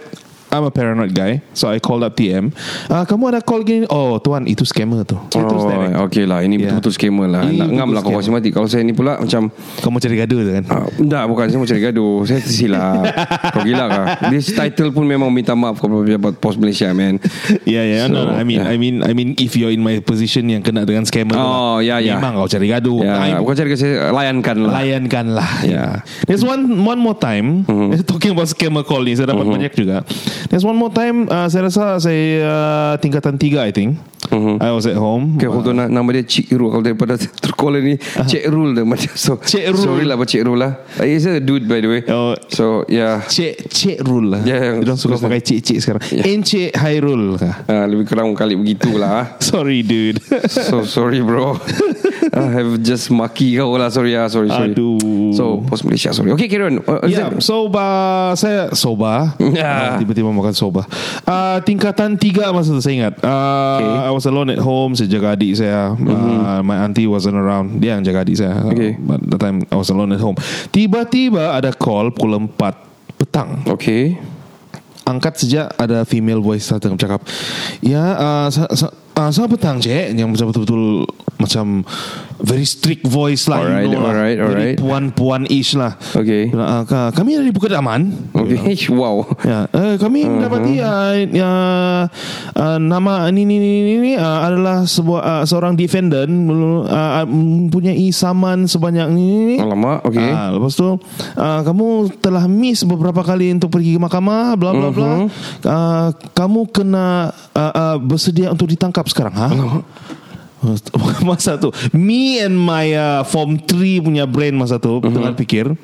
I'm 0.55 0.65
a 0.65 0.71
paranoid 0.71 1.11
guy 1.11 1.43
So 1.53 1.67
I 1.67 1.79
called 1.79 2.03
up 2.03 2.15
TM 2.15 2.55
uh, 2.89 3.05
Kamu 3.05 3.29
ada 3.29 3.41
call 3.41 3.63
gini? 3.63 3.85
Oh 3.91 4.17
tuan 4.17 4.47
itu 4.47 4.63
scammer 4.63 5.03
tu. 5.03 5.19
Saya 5.29 5.45
terus 5.45 5.63
Oh, 5.65 6.07
okay 6.07 6.25
lah 6.25 6.41
Ini 6.41 6.55
Ya. 6.55 6.71
betul-betul 6.71 6.93
scammer 6.95 7.27
lah. 7.27 7.43
Nak 7.45 7.69
ngam 7.69 7.89
lah 7.91 8.01
kau 8.01 8.15
mati. 8.31 8.49
Kalau 8.49 8.71
saya 8.71 8.81
ni 8.81 8.95
pula 8.95 9.19
macam 9.19 9.51
Kamu 9.51 9.97
cari 9.99 10.17
gaduh 10.17 10.41
tu 10.41 10.51
kan? 10.55 10.65
Ah, 10.71 10.87
tak 10.87 11.25
bukan. 11.27 11.45
Saya 11.51 11.59
mau 11.59 11.67
cari 11.67 11.81
gaduh. 11.83 12.15
Saya 12.25 12.39
tersilap. 12.41 13.05
Kau 13.53 13.63
gila 13.63 13.85
kah? 13.91 14.07
This 14.31 14.49
title 14.49 14.91
pun 14.91 15.05
memang 15.05 15.29
minta 15.29 15.53
maaf 15.53 15.77
Kepada 15.77 16.01
pejabat 16.01 16.33
pos 16.39 16.55
Malaysia 16.55 16.89
man. 16.93 17.19
Ya 17.67 17.83
ya. 17.83 18.07
So, 18.07 18.15
no, 18.15 18.33
I 18.33 18.47
mean 18.47 18.61
yeah. 18.61 18.71
I 18.71 18.77
mean 18.79 18.95
I 19.03 19.13
mean 19.13 19.35
if 19.37 19.59
you're 19.59 19.71
in 19.71 19.81
my 19.81 19.99
position 19.99 20.47
yang 20.47 20.63
kena 20.63 20.87
dengan 20.87 21.03
scammer 21.03 21.35
tu 21.35 21.43
Oh, 21.43 21.83
lah, 21.83 21.83
ya, 21.83 21.97
ya. 21.99 22.17
Memang 22.17 22.39
kau 22.39 22.49
cari 22.49 22.71
gaduh. 22.71 23.01
Ya, 23.03 23.15
I- 23.19 23.41
bukan 23.41 23.55
cari 23.57 23.69
saya 23.75 24.15
layankan 24.15 24.57
lah. 24.63 24.73
Layankan 24.79 25.27
lah. 25.33 25.51
Ya. 25.67 25.85
There's 26.25 26.45
one 26.45 26.65
one 26.81 26.99
more 26.99 27.17
time. 27.17 27.67
Talking 28.11 28.33
about 28.33 28.47
scammer 28.47 28.85
call 28.85 29.03
ni 29.03 29.17
Saya 29.17 29.33
dapat 29.33 29.45
banyak 29.45 29.73
juga 29.75 30.05
There's 30.55 30.63
one 30.63 30.79
more 30.79 30.95
time. 30.95 31.27
Uh, 31.27 31.51
Saya 31.51 31.67
rasa 31.67 31.99
Saya 31.99 32.47
uh, 32.47 32.95
tingkatan 33.03 33.35
tiga 33.43 33.67
I 33.67 33.75
think 33.75 33.99
I 34.33 34.71
was 34.73 34.87
at 34.87 34.97
home 34.97 35.37
Okay, 35.37 35.47
hold 35.47 35.69
on 35.69 35.77
lah. 35.77 35.89
Nama 35.89 36.09
dia 36.17 36.25
Cik 36.25 36.55
Rul. 36.55 36.71
Kalau 36.71 36.85
daripada 36.85 37.15
tercaller 37.45 37.81
ni, 37.81 37.95
Cik 38.01 38.45
Rul 38.49 38.73
dah 38.73 38.85
macam. 38.85 39.11
So, 39.15 39.37
Cik 39.37 39.75
Rul. 39.77 39.85
Sorry 39.85 40.05
lah, 40.07 40.17
Cik 40.21 40.43
Rul 40.45 40.59
lah. 40.59 40.73
Uh, 40.97 41.05
He's 41.05 41.27
a 41.27 41.39
dude 41.39 41.67
by 41.67 41.81
the 41.81 41.89
way. 41.89 42.01
Oh. 42.09 42.33
So, 42.49 42.85
yeah. 42.89 43.21
Cik 43.27 43.69
Cik 43.69 43.99
Rul 44.03 44.33
lah 44.33 44.41
Ya, 44.43 44.81
Dia 44.81 44.85
orang 44.85 44.97
suka 44.97 45.17
pakai 45.19 45.41
cik-cik 45.41 45.79
sekarang 45.81 46.03
Ya. 46.11 46.23
Encik 46.25 46.71
Hairul 46.77 47.37
kah? 47.37 47.65
Uh, 47.67 47.85
lebih 47.89 48.09
kurang 48.09 48.33
kali 48.33 48.55
begitulah. 48.55 49.35
Sorry 49.45 49.83
dude 49.83 50.21
So 50.71 50.85
sorry 50.85 51.21
bro 51.21 51.59
I 52.35 52.47
have 52.51 52.81
just 52.81 53.11
maki 53.11 53.59
kau 53.59 53.75
lah 53.77 53.91
Sorry 53.91 54.17
ah 54.17 54.27
Sorry 54.27 54.49
sorry 54.49 54.73
Aduh. 54.73 55.31
So 55.35 55.63
Pos 55.67 55.83
Malaysia 55.83 56.11
sorry 56.11 56.33
Okay 56.35 56.47
on 56.57 56.81
uh, 56.81 57.05
that- 57.07 57.39
soba 57.41 57.87
saya 58.35 58.71
soba. 58.73 59.35
Ya. 59.39 59.95
Ah, 59.95 59.97
Tiba-tiba 60.01 60.31
makan 60.31 60.55
soba. 60.55 60.87
Uh, 61.25 61.59
tingkatan 61.63 62.17
tiga 62.17 62.51
masa 62.51 62.73
tu 62.73 62.81
saya 62.81 62.95
ingat. 63.07 63.15
Uh, 63.21 63.33
Okay. 63.75 63.91
Was 64.15 64.31
alone 64.31 64.55
at 64.55 64.63
home. 64.63 64.95
Saya 64.95 65.11
jaga 65.11 65.35
adik 65.35 65.59
saya. 65.59 65.91
Uh, 65.99 66.63
my 66.63 66.87
auntie 66.87 67.11
wasn't 67.11 67.35
around. 67.35 67.83
Dia 67.83 67.99
yang 67.99 68.07
jaga 68.07 68.23
adik 68.23 68.39
saya. 68.39 68.63
Okay. 68.71 68.95
But 68.95 69.27
the 69.27 69.35
time 69.35 69.67
I 69.69 69.77
was 69.77 69.91
alone 69.91 70.15
at 70.15 70.23
home. 70.23 70.39
Tiba-tiba 70.71 71.59
ada 71.59 71.75
call 71.75 72.15
pukul 72.15 72.39
4 72.39 73.19
petang. 73.19 73.67
Okay 73.67 74.15
Angkat 75.05 75.37
sejak 75.37 75.69
ada 75.77 76.07
female 76.09 76.41
voice 76.41 76.65
datang 76.65 76.97
cakap, 76.97 77.21
ya, 77.85 78.17
uh, 78.17 78.49
sa, 78.49 78.65
sa, 78.73 78.89
uh, 78.89 79.29
selamat 79.29 79.51
petang 79.53 79.77
cik, 79.77 80.17
yang 80.17 80.33
betul-betul 80.33 81.05
macam 81.37 81.85
very 82.45 82.63
strict 82.63 83.03
voice 83.03 83.49
lah, 83.49 83.59
Alright, 83.59 83.89
you 83.89 83.97
know 83.97 84.05
lah, 84.05 84.13
alright, 84.13 84.37
very 84.37 84.49
alright. 84.53 84.77
puan-puan 84.77 85.49
ish 85.49 85.73
lah. 85.75 85.97
Okay. 86.13 86.53
"Ah, 86.53 86.85
ka- 86.85 87.11
kami 87.11 87.35
dari 87.35 87.51
Bukit 87.51 87.73
Aman. 87.73 88.13
Okay 88.31 88.77
Wow 88.93 89.25
Ya, 89.41 89.65
eh, 89.67 89.97
kami 89.97 90.29
mendapati 90.29 90.77
uh, 90.77 91.13
ya, 91.33 91.51
uh, 92.53 92.79
nama 92.79 93.27
ini 93.29 93.43
ini 93.43 93.57
ini, 93.57 93.73
ini 93.97 94.13
uh, 94.15 94.45
adalah 94.45 94.85
sebuah 94.85 95.21
uh, 95.21 95.45
seorang 95.45 95.73
defendant 95.73 96.29
uh, 96.29 96.85
uh, 96.85 97.25
mempunyai 97.25 98.05
saman 98.11 98.69
sebanyak 98.69 99.09
ini. 99.11 99.25
ini. 99.25 99.57
Alamak 99.59 100.05
Okay 100.05 100.27
Ah, 100.27 100.53
lepas 100.53 100.75
tu 100.75 100.85
uh, 100.87 100.99
kamu 101.63 101.87
telah 102.21 102.45
miss 102.45 102.85
beberapa 102.85 103.25
kali 103.25 103.49
untuk 103.51 103.71
pergi 103.71 103.97
ke 103.97 104.01
mahkamah 104.01 104.53
bla 104.55 104.71
bla 104.71 104.89
bla. 104.91 105.13
Uh, 105.65 106.09
kamu 106.33 106.61
kena 106.69 107.07
uh, 107.55 107.73
uh, 107.73 107.97
bersedia 107.97 108.51
untuk 108.51 108.69
ditangkap 108.69 109.09
sekarang 109.09 109.33
ha? 109.33 109.49
Masa 111.23 111.59
tu 111.63 111.69
me 111.93 112.41
and 112.41 112.57
my 112.57 112.91
uh, 112.93 113.21
form 113.23 113.61
3 113.61 114.01
punya 114.01 114.25
brain 114.25 114.57
masa 114.57 114.81
tu 114.81 114.99
tengah 115.01 115.37
fikir 115.37 115.77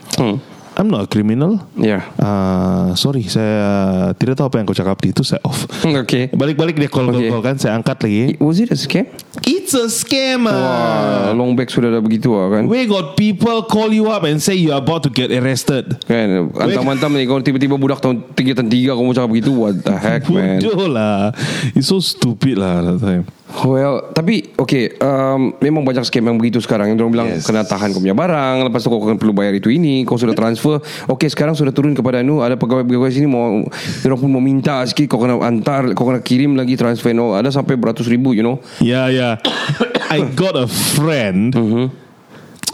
I'm 0.80 0.88
not 0.88 1.04
a 1.04 1.08
criminal 1.10 1.60
Yeah 1.76 2.08
Uh, 2.16 2.96
sorry 2.96 3.26
saya 3.28 3.60
tidak 4.16 4.40
tahu 4.40 4.48
apa 4.48 4.56
yang 4.62 4.66
kau 4.70 4.76
cakap 4.76 4.96
itu 5.04 5.20
saya 5.20 5.42
off. 5.44 5.68
Okay 6.06 6.32
Balik-balik 6.32 6.80
dia 6.80 6.88
call 6.88 7.12
Okay. 7.12 7.28
call 7.28 7.42
kan 7.44 7.56
saya 7.60 7.76
angkat 7.76 8.00
lagi. 8.06 8.40
Was 8.40 8.62
it 8.62 8.72
a 8.72 8.78
scam? 8.78 9.04
It's 9.70 9.78
a 9.78 9.86
scammer. 9.86 10.50
Wah 10.50 11.30
Long 11.30 11.54
back 11.54 11.70
sudah 11.70 11.94
dah 11.94 12.02
begitu 12.02 12.34
lah 12.34 12.50
kan 12.50 12.66
We 12.66 12.90
got 12.90 13.14
people 13.14 13.62
call 13.70 13.94
you 13.94 14.10
up 14.10 14.26
and 14.26 14.42
say 14.42 14.58
you 14.58 14.74
are 14.74 14.82
about 14.82 15.06
to 15.06 15.14
get 15.14 15.30
arrested. 15.30 15.94
Kan 16.10 16.50
Antam-antam 16.58 17.14
ni 17.14 17.22
Kau 17.22 17.38
tiba-tiba 17.38 17.78
budak 17.78 18.02
tahun 18.02 18.34
Tiga 18.34 18.58
tahun 18.58 18.66
tiga 18.66 18.98
Kau 18.98 19.06
mau 19.06 19.14
cakap 19.14 19.30
begitu 19.30 19.54
What 19.54 19.86
the 19.86 19.94
heck 19.94 20.26
man 20.26 20.58
Bodoh 20.58 20.90
lah. 20.90 21.30
It's 21.78 21.86
so 21.86 22.02
stupid 22.02 22.58
lah 22.58 22.82
that 22.82 22.98
time. 22.98 23.30
Well 23.62 24.10
Tapi 24.10 24.58
Okay 24.58 24.98
um, 24.98 25.54
Memang 25.62 25.86
banyak 25.86 26.02
scam 26.02 26.26
yang 26.26 26.34
begitu 26.34 26.58
sekarang 26.58 26.90
Yang 26.90 27.06
orang 27.06 27.14
bilang 27.14 27.28
Yes. 27.30 27.46
Kena 27.46 27.62
tahan 27.62 27.94
kau 27.94 28.02
punya 28.02 28.18
barang 28.18 28.66
Lepas 28.66 28.82
tu 28.82 28.90
kau 28.90 28.98
akan 29.06 29.22
perlu 29.22 29.30
bayar 29.30 29.54
itu 29.54 29.70
ini 29.70 30.02
Kau 30.02 30.18
sudah 30.18 30.34
transfer 30.34 30.82
Okay 31.06 31.30
sekarang 31.30 31.54
sudah 31.54 31.70
turun 31.70 31.94
kepada 31.94 32.26
anu 32.26 32.42
Ada 32.42 32.58
pegawai-pegawai 32.58 33.10
sini 33.14 33.30
mau 33.30 33.62
Orang 34.02 34.18
pun 34.18 34.30
mau 34.34 34.42
minta 34.42 34.82
sikit 34.82 35.06
Kau 35.06 35.22
kena 35.22 35.38
antar 35.46 35.94
Kau 35.94 36.10
kena 36.10 36.18
kirim 36.18 36.58
lagi 36.58 36.74
transfer 36.74 37.14
no. 37.14 37.38
Ada 37.38 37.54
sampai 37.54 37.78
beratus 37.78 38.10
ribu 38.10 38.34
you 38.34 38.42
know 38.42 38.58
Ya 38.82 39.06
ya. 39.06 39.38
I 40.10 40.26
got 40.34 40.54
a 40.54 40.66
friend. 40.66 41.54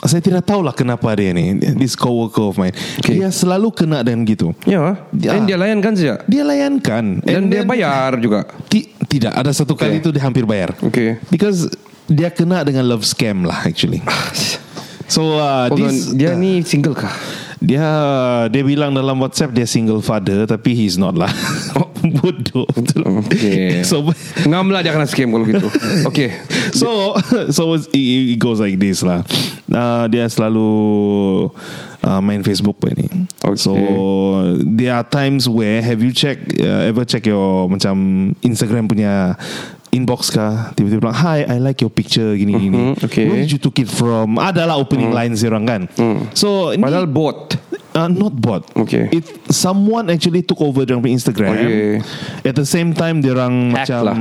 Saya 0.06 0.22
tidak 0.22 0.46
tahu 0.46 0.62
lah 0.62 0.70
kenapa 0.70 1.10
dia 1.18 1.34
ni. 1.34 1.56
This 1.74 1.98
coworker 1.98 2.52
of 2.52 2.56
mine. 2.56 2.76
Okay. 3.02 3.18
Dia 3.18 3.32
selalu 3.32 3.74
kena 3.74 4.06
dengan 4.06 4.22
gitu. 4.22 4.54
Ya. 4.62 4.94
Ya. 5.10 5.34
Dan 5.34 5.50
dia 5.50 5.58
layankan 5.58 5.92
saja? 5.98 6.14
Dia 6.24 6.46
layankan. 6.46 7.26
Dan 7.26 7.34
And 7.34 7.44
dia 7.50 7.64
then- 7.64 7.68
bayar 7.68 8.14
juga? 8.20 8.46
Ti- 8.70 8.92
Tidak. 9.06 9.32
Ada 9.34 9.50
satu 9.54 9.74
kali 9.74 9.98
Okay. 9.98 10.02
itu 10.02 10.08
dia 10.14 10.22
hampir 10.22 10.44
bayar. 10.44 10.74
Okay. 10.78 11.18
Because 11.28 11.70
Dia 12.06 12.30
kena 12.30 12.62
dengan 12.62 12.86
love 12.86 13.02
scam 13.02 13.42
lah 13.42 13.66
actually 13.66 13.98
So 15.08 15.38
uh, 15.38 15.70
Hold 15.70 15.80
on, 15.80 15.88
this, 15.94 16.10
Dia 16.14 16.34
ni 16.34 16.62
single 16.66 16.94
kah? 16.94 17.12
Dia 17.62 17.86
Dia 18.50 18.62
bilang 18.66 18.92
dalam 18.92 19.16
WhatsApp 19.22 19.54
Dia 19.54 19.66
single 19.66 20.02
father 20.02 20.44
Tapi 20.44 20.74
he's 20.74 20.98
not 20.98 21.14
lah 21.14 21.30
Bodoh 22.20 22.68
betul. 22.70 23.02
Okay 23.26 23.80
So 23.88 24.04
Ngam 24.46 24.70
lah 24.70 24.84
dia 24.84 24.92
kena 24.94 25.08
scam 25.08 25.32
kalau 25.32 25.46
gitu 25.46 25.68
Okay 26.06 26.36
So 26.74 27.16
So 27.56 27.74
it, 27.74 27.88
it 27.96 28.38
goes 28.38 28.60
like 28.60 28.76
this 28.78 29.00
lah 29.02 29.24
uh, 29.72 30.04
Dia 30.10 30.26
selalu 30.28 30.68
uh, 32.04 32.20
Main 32.20 32.42
Facebook 32.42 32.78
pa 32.82 32.90
ni 32.92 33.06
Okay. 33.46 33.62
So 33.62 33.72
There 34.58 34.90
are 34.90 35.06
times 35.06 35.46
where 35.46 35.78
Have 35.80 36.02
you 36.02 36.10
check 36.10 36.38
uh, 36.58 36.90
Ever 36.90 37.06
check 37.06 37.24
your 37.24 37.70
Macam 37.70 37.94
Instagram 38.42 38.90
punya 38.90 39.38
Inbox 39.96 40.28
kah 40.28 40.70
Tiba-tiba 40.72 41.00
bilang 41.02 41.16
Hi 41.16 41.42
I 41.42 41.56
like 41.56 41.80
your 41.80 41.88
picture 41.88 42.32
Gini 42.32 42.52
gini 42.54 42.76
Mhm, 42.92 43.02
okay. 43.02 43.24
Where 43.24 43.40
did 43.40 43.50
you 43.50 43.58
took 43.58 43.76
it 43.76 43.88
from 43.88 44.36
Adalah 44.36 44.76
opening 44.76 45.10
lines 45.10 45.40
dia 45.40 45.48
orang 45.48 45.64
kan 45.64 45.82
So 46.32 46.70
ni- 46.70 46.84
Padahal 46.84 47.08
bot 47.08 47.56
Uh, 47.96 48.12
not 48.12 48.36
bot. 48.36 48.60
Okay. 48.76 49.08
It 49.08 49.24
someone 49.48 50.12
actually 50.12 50.44
took 50.44 50.60
over 50.60 50.84
dia 50.84 50.92
orang 50.92 51.00
punya 51.00 51.16
Instagram. 51.16 51.48
Okay. 51.48 51.96
At 52.44 52.52
the 52.52 52.68
same 52.68 52.92
time 52.92 53.24
dia 53.24 53.32
orang 53.32 53.72
Hack 53.72 53.88
macam 53.88 54.00
lah. 54.04 54.16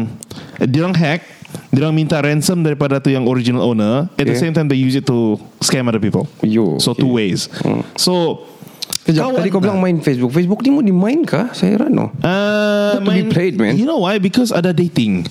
eh, 0.64 0.64
dia 0.64 0.80
orang 0.80 0.96
hack, 0.96 1.20
dia 1.70 1.84
orang 1.84 1.92
minta 1.92 2.16
ransom 2.16 2.64
daripada 2.64 3.04
tu 3.04 3.12
yang 3.12 3.28
original 3.28 3.60
owner. 3.68 4.08
At 4.16 4.24
the 4.24 4.32
Okay. 4.32 4.40
same 4.40 4.56
time 4.56 4.72
they 4.72 4.80
use 4.80 4.96
it 4.96 5.04
to 5.04 5.36
scam 5.60 5.92
other 5.92 6.00
people. 6.00 6.24
Yo, 6.40 6.80
So 6.80 6.96
okay. 6.96 7.04
two 7.04 7.12
ways. 7.12 7.52
So 8.00 8.48
Kejap, 9.04 9.28
kawan- 9.28 9.44
tadi 9.44 9.50
kau 9.52 9.60
bilang 9.60 9.78
main 9.78 10.00
Facebook 10.00 10.32
Facebook 10.32 10.64
ni 10.64 10.72
mau 10.72 10.80
dimain 10.80 11.22
kah? 11.22 11.52
Saya 11.52 11.76
heran 11.76 11.92
no 11.92 12.16
Uh, 12.24 12.96
Not 12.96 13.04
to 13.04 13.12
be 13.12 13.28
played, 13.28 13.60
man. 13.60 13.76
You 13.76 13.84
know 13.84 14.00
why? 14.00 14.18
Because 14.18 14.50
ada 14.50 14.72
dating. 14.72 15.28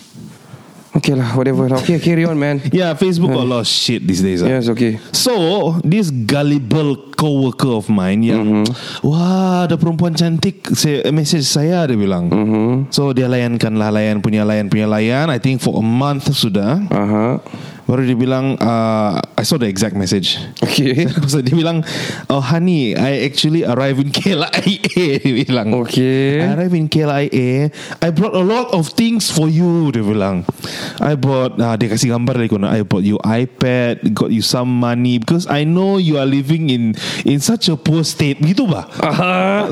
Okay 0.94 1.10
lah 1.12 1.34
whatever 1.34 1.66
lah 1.66 1.82
Okay 1.82 1.98
carry 1.98 2.22
on 2.22 2.38
man 2.38 2.62
Yeah, 2.70 2.94
Facebook 2.94 3.34
got 3.34 3.42
a 3.42 3.50
lot 3.50 3.62
of 3.62 3.68
shit 3.68 4.06
these 4.06 4.22
days. 4.22 4.40
ah. 4.40 4.48
Yes 4.48 4.70
okay 4.70 5.02
So 5.10 5.34
this 5.82 6.08
gullible 6.08 7.10
coworker 7.14 7.74
of 7.74 7.86
mine 7.88 8.22
yang 8.22 8.42
Mm-hmm. 8.44 8.66
wah 9.02 9.64
ada 9.64 9.74
perempuan 9.74 10.12
cantik 10.12 10.66
saya 10.72 11.06
message 11.10 11.44
saya 11.44 11.86
dia 11.86 11.96
bilang. 11.96 12.28
Mm-hmm. 12.28 12.92
So 12.92 13.10
dia 13.10 13.26
layankan 13.26 13.74
lah 13.74 13.88
layan 13.88 14.20
punya 14.20 14.42
layan 14.42 14.68
punya 14.68 14.84
layan. 14.84 15.30
I 15.30 15.38
think 15.38 15.58
for 15.58 15.78
a 15.78 15.84
month 15.84 16.28
sudah. 16.30 16.84
Aha. 16.90 17.40
Baru 17.84 18.00
dia 18.00 18.16
bilang 18.16 18.56
uh, 18.56 19.20
I 19.36 19.44
saw 19.44 19.60
the 19.60 19.68
exact 19.68 19.92
message. 19.92 20.40
Okay 20.64 21.04
So 21.30 21.44
dia 21.44 21.52
bilang 21.52 21.84
Oh 22.32 22.40
honey 22.40 22.96
I 22.96 23.28
actually 23.28 23.60
arrive 23.60 24.00
in 24.00 24.08
KLIA 24.08 25.20
Dia 25.20 25.34
bilang 25.44 25.68
Okay. 25.84 26.40
I 26.40 26.56
arrive 26.56 26.72
in 26.72 26.88
KLIA 26.88 27.68
I 28.00 28.08
brought 28.08 28.32
a 28.32 28.40
lot 28.40 28.72
of 28.72 28.88
things 28.96 29.28
for 29.28 29.52
you 29.52 29.92
Dia 29.92 30.00
bilang 30.00 30.48
I 30.96 31.12
bought 31.12 31.60
uh, 31.60 31.76
Dia 31.76 31.92
kasih 31.92 32.16
gambar 32.16 32.40
lagi 32.40 32.56
kono. 32.56 32.72
I 32.72 32.88
bought 32.88 33.04
you 33.04 33.20
iPad 33.20 34.00
Got 34.16 34.32
you 34.32 34.40
some 34.40 34.72
money 34.72 35.20
Because 35.20 35.44
I 35.44 35.68
know 35.68 36.00
you 36.00 36.16
are 36.16 36.28
living 36.28 36.72
in 36.72 36.96
In 37.28 37.44
such 37.44 37.68
a 37.68 37.76
poor 37.76 38.00
state 38.00 38.40
Gitu 38.40 38.64
bah 38.64 38.88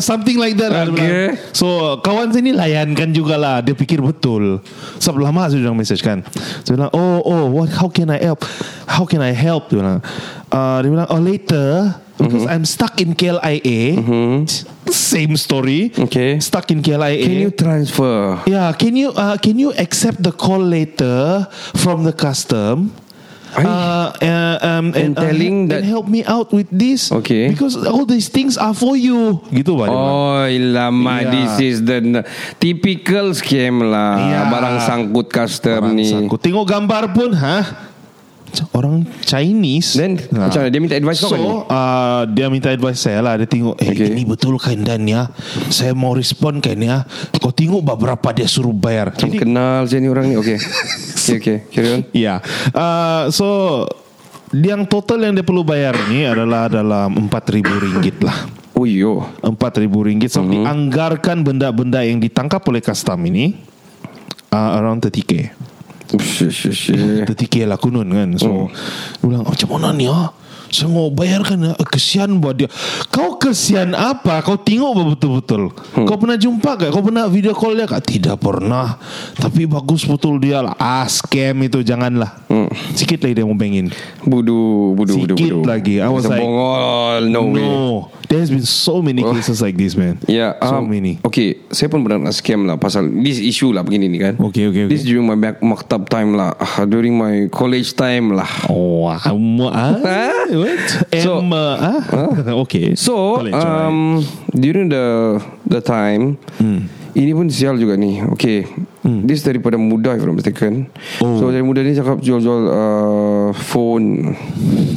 Something 0.04 0.37
like 0.37 0.61
that 0.61 0.69
lah 0.69 0.85
dia 0.85 0.92
Okay. 0.92 1.00
bilang. 1.00 1.57
So 1.57 1.66
kawan 2.04 2.28
saya 2.28 2.45
ni 2.45 2.52
layankan 2.52 3.16
jugalah 3.16 3.64
Dia 3.64 3.73
fikir 3.73 4.04
betul 4.04 4.61
Sebab 5.00 5.16
lama 5.16 5.49
bilang 5.49 5.81
message 5.81 6.04
kan 6.04 6.21
Saya 6.61 6.76
bilang 6.76 6.92
Oh 6.92 7.25
oh 7.25 7.49
what, 7.49 7.73
How 7.73 7.88
can 7.88 8.01
can 8.02 8.11
I 8.11 8.18
help? 8.18 8.42
How 8.90 9.06
can 9.06 9.23
I 9.23 9.30
help? 9.30 9.71
Dia 9.71 9.78
bilang. 9.78 10.02
Uh, 10.50 10.76
dia 10.82 10.90
bilang, 10.90 11.09
oh 11.09 11.23
later 11.23 11.94
because 12.18 12.47
I'm 12.50 12.66
stuck 12.66 12.99
in 12.99 13.14
KLIA. 13.14 14.02
Same 14.90 15.38
story. 15.38 15.94
Okay. 15.94 16.42
Stuck 16.42 16.71
in 16.75 16.82
KLIA. 16.82 17.23
Can 17.23 17.38
you 17.38 17.50
transfer? 17.54 18.42
Yeah, 18.50 18.75
can 18.75 18.99
you 18.99 19.14
uh, 19.14 19.38
can 19.38 19.59
you 19.59 19.71
accept 19.78 20.23
the 20.23 20.35
call 20.35 20.61
later 20.61 21.47
from 21.78 22.02
the 22.02 22.12
custom? 22.12 22.90
Ay. 23.52 23.68
Uh, 23.68 24.09
uh, 24.16 24.56
um, 24.64 24.87
And 24.97 25.12
telling 25.12 25.68
and 25.68 25.71
that- 25.71 25.85
help 25.85 26.09
me 26.09 26.25
out 26.25 26.56
with 26.56 26.73
this. 26.73 27.12
Okay. 27.12 27.52
Because 27.52 27.76
all 27.85 28.09
these 28.09 28.32
things 28.32 28.56
are 28.56 28.73
for 28.73 28.97
you. 28.97 29.44
Gitu 29.52 29.76
pak. 29.76 29.92
bilang. 29.92 30.40
Oh 30.40 30.49
lama 30.49 31.14
Yeah. 31.21 31.28
This 31.28 31.52
is 31.61 31.76
the 31.85 32.00
Typical 32.56 33.37
scam 33.37 33.85
lah 33.92 34.16
Yeah. 34.16 34.44
Barang 34.49 34.80
sangkut 34.80 35.28
custom 35.28 35.85
Orang 35.85 36.00
ni 36.00 36.09
sangkut. 36.09 36.40
Tengok 36.40 36.64
gambar 36.64 37.12
pun, 37.12 37.37
ha? 37.37 37.92
Orang 38.73 39.09
Chinese. 39.23 39.97
Then 39.97 40.21
Macam 40.28 40.61
mana 40.61 40.68
Dia 40.68 40.80
minta 40.80 40.94
advice 40.94 41.18
kau 41.18 41.30
kan? 41.30 41.40
So 41.40 41.64
uh, 41.64 42.23
Dia 42.26 42.47
minta 42.47 42.68
advice 42.68 43.00
saya 43.00 43.21
lah. 43.21 43.37
Dia 43.37 43.44
tengok 43.44 43.76
Eh 43.76 43.88
Okay. 43.88 44.12
ini 44.12 44.23
betul 44.23 44.56
kan 44.56 44.76
Dan 44.76 45.04
ya? 45.04 45.32
Saya 45.68 45.92
mau 45.92 46.12
respon 46.12 46.59
kan 46.59 46.76
ya? 46.76 47.09
Kau 47.37 47.49
tengok 47.49 47.80
berapa 47.80 48.28
dia 48.30 48.44
suruh 48.44 48.71
bayar. 48.71 49.11
Macam 49.11 49.32
kenal 49.32 49.85
je 49.85 49.97
ni 49.97 50.06
orang 50.06 50.28
ni. 50.28 50.37
Okay. 50.37 50.61
Okay 51.23 51.37
okay. 51.38 51.59
Carry 51.71 51.88
on. 51.92 52.02
Ya. 52.11 52.42
Uh, 52.71 53.28
So 53.28 53.47
Yang 54.50 54.90
total 54.90 55.23
yang 55.23 55.32
dia 55.32 55.42
perlu 55.42 55.62
bayar 55.62 55.97
ni 56.06 56.23
Adalah 56.23 56.68
dalam 56.68 57.14
RM4,000 57.16 57.62
ringgit 57.80 58.16
lah. 58.21 58.37
Oh 58.73 58.85
yo 58.85 59.23
RM4,000 59.40 59.92
ringgit. 60.02 60.28
So 60.28 60.42
Mhm. 60.42 60.52
dianggarkan 60.61 61.40
benda-benda 61.40 62.02
yang 62.02 62.18
ditangkap 62.18 62.61
oleh 62.66 62.80
custom 62.80 63.16
ini 63.25 63.56
uh, 64.49 64.76
Around 64.76 65.06
30k 65.06 65.32
Shit 66.21 66.52
shit 66.52 66.75
shit 66.76 67.25
30k 67.25 67.64
lah 67.64 67.81
kunun 67.81 68.09
kan. 68.12 68.37
So 68.37 68.69
Dia 68.69 69.25
bilang 69.25 69.45
macam 69.49 69.69
mana 69.73 69.97
ni 69.97 70.11
ah 70.11 70.28
saya 70.73 70.88
mau 70.88 71.12
bayarkan 71.12 71.61
ya. 71.61 71.73
Kesian 71.85 72.41
buat 72.41 72.57
dia. 72.57 72.69
Kau 73.12 73.37
kesian 73.37 73.93
apa? 73.93 74.41
Kau 74.41 74.57
tengok 74.57 75.14
betul-betul. 75.14 75.69
Kau 75.93 76.17
pernah 76.17 76.41
jumpa 76.41 76.81
gak 76.81 76.91
Kau 76.91 77.05
pernah 77.05 77.29
video 77.29 77.52
call 77.52 77.76
dia 77.76 77.85
gak 77.85 78.09
Tidak 78.09 78.41
pernah. 78.41 78.97
Tapi 79.37 79.69
bagus 79.69 80.09
betul 80.09 80.41
dia 80.41 80.64
lah. 80.64 80.73
Ah 80.81 81.05
scam 81.05 81.61
itu 81.61 81.85
Janganlah. 81.85 82.49
Sikit 82.97 83.21
lagi 83.21 83.37
dia 83.37 83.45
mau 83.45 83.52
bangin 83.52 83.93
Budu 84.25 84.97
Budu 84.97 85.12
budu 85.21 85.35
Sikit 85.37 85.52
budu. 85.61 85.69
lagi. 85.69 85.95
I 86.00 86.09
was 86.09 86.25
like, 86.25 86.41
bongol 86.41 87.23
No, 87.29 87.43
way. 87.52 87.69
There's 88.33 88.49
been 88.49 88.64
so 88.64 89.05
many 89.05 89.21
cases 89.21 89.61
like 89.61 89.76
this 89.76 89.93
man. 89.93 90.17
Ya, 90.25 90.57
So 90.64 90.81
um, 90.81 90.88
many. 90.88 91.21
Okay, 91.21 91.61
saya 91.69 91.93
pun 91.93 92.00
pernah 92.00 92.33
nak 92.33 92.33
scam 92.33 92.64
lah 92.64 92.81
pasal 92.81 93.05
this 93.21 93.37
issue 93.37 93.76
lah 93.76 93.85
begini 93.85 94.09
ni 94.09 94.17
kan. 94.17 94.41
Okay, 94.41 94.73
okay, 94.73 94.88
okay. 94.88 94.93
This 94.97 95.05
during 95.05 95.29
my 95.29 95.37
back 95.37 95.61
maktab 95.61 96.09
time 96.09 96.33
lah, 96.33 96.57
ah, 96.57 96.88
during 96.88 97.12
my 97.12 97.52
college 97.52 97.93
time 97.93 98.33
lah. 98.33 98.49
Oh 98.73 99.12
Amma 99.12 100.00
ah, 100.64 100.78
What 101.04 101.19
So- 101.19 101.38
Emma 101.38 101.64
ah? 101.76 102.00
Okay 102.62 102.95
So, 102.95 103.38
um, 103.49 104.23
during 104.52 104.88
the 104.88 105.38
the 105.64 105.81
time, 105.81 106.37
Hmm. 106.57 106.87
ini 107.12 107.33
pun 107.33 107.47
sial 107.47 107.76
juga 107.76 107.95
ni. 107.95 108.23
Okay, 108.33 108.64
this 109.23 109.42
daripada 109.42 109.75
muda 109.75 110.12
if 110.12 110.23
I'm 110.23 110.33
mistaken. 110.33 110.88
Oh. 111.19 111.37
So 111.37 111.49
dari 111.49 111.61
muda 111.61 111.81
ni 111.81 111.92
cakap 111.92 112.19
jual-jual 112.19 112.62
uh, 112.64 113.49
phone. 113.52 114.33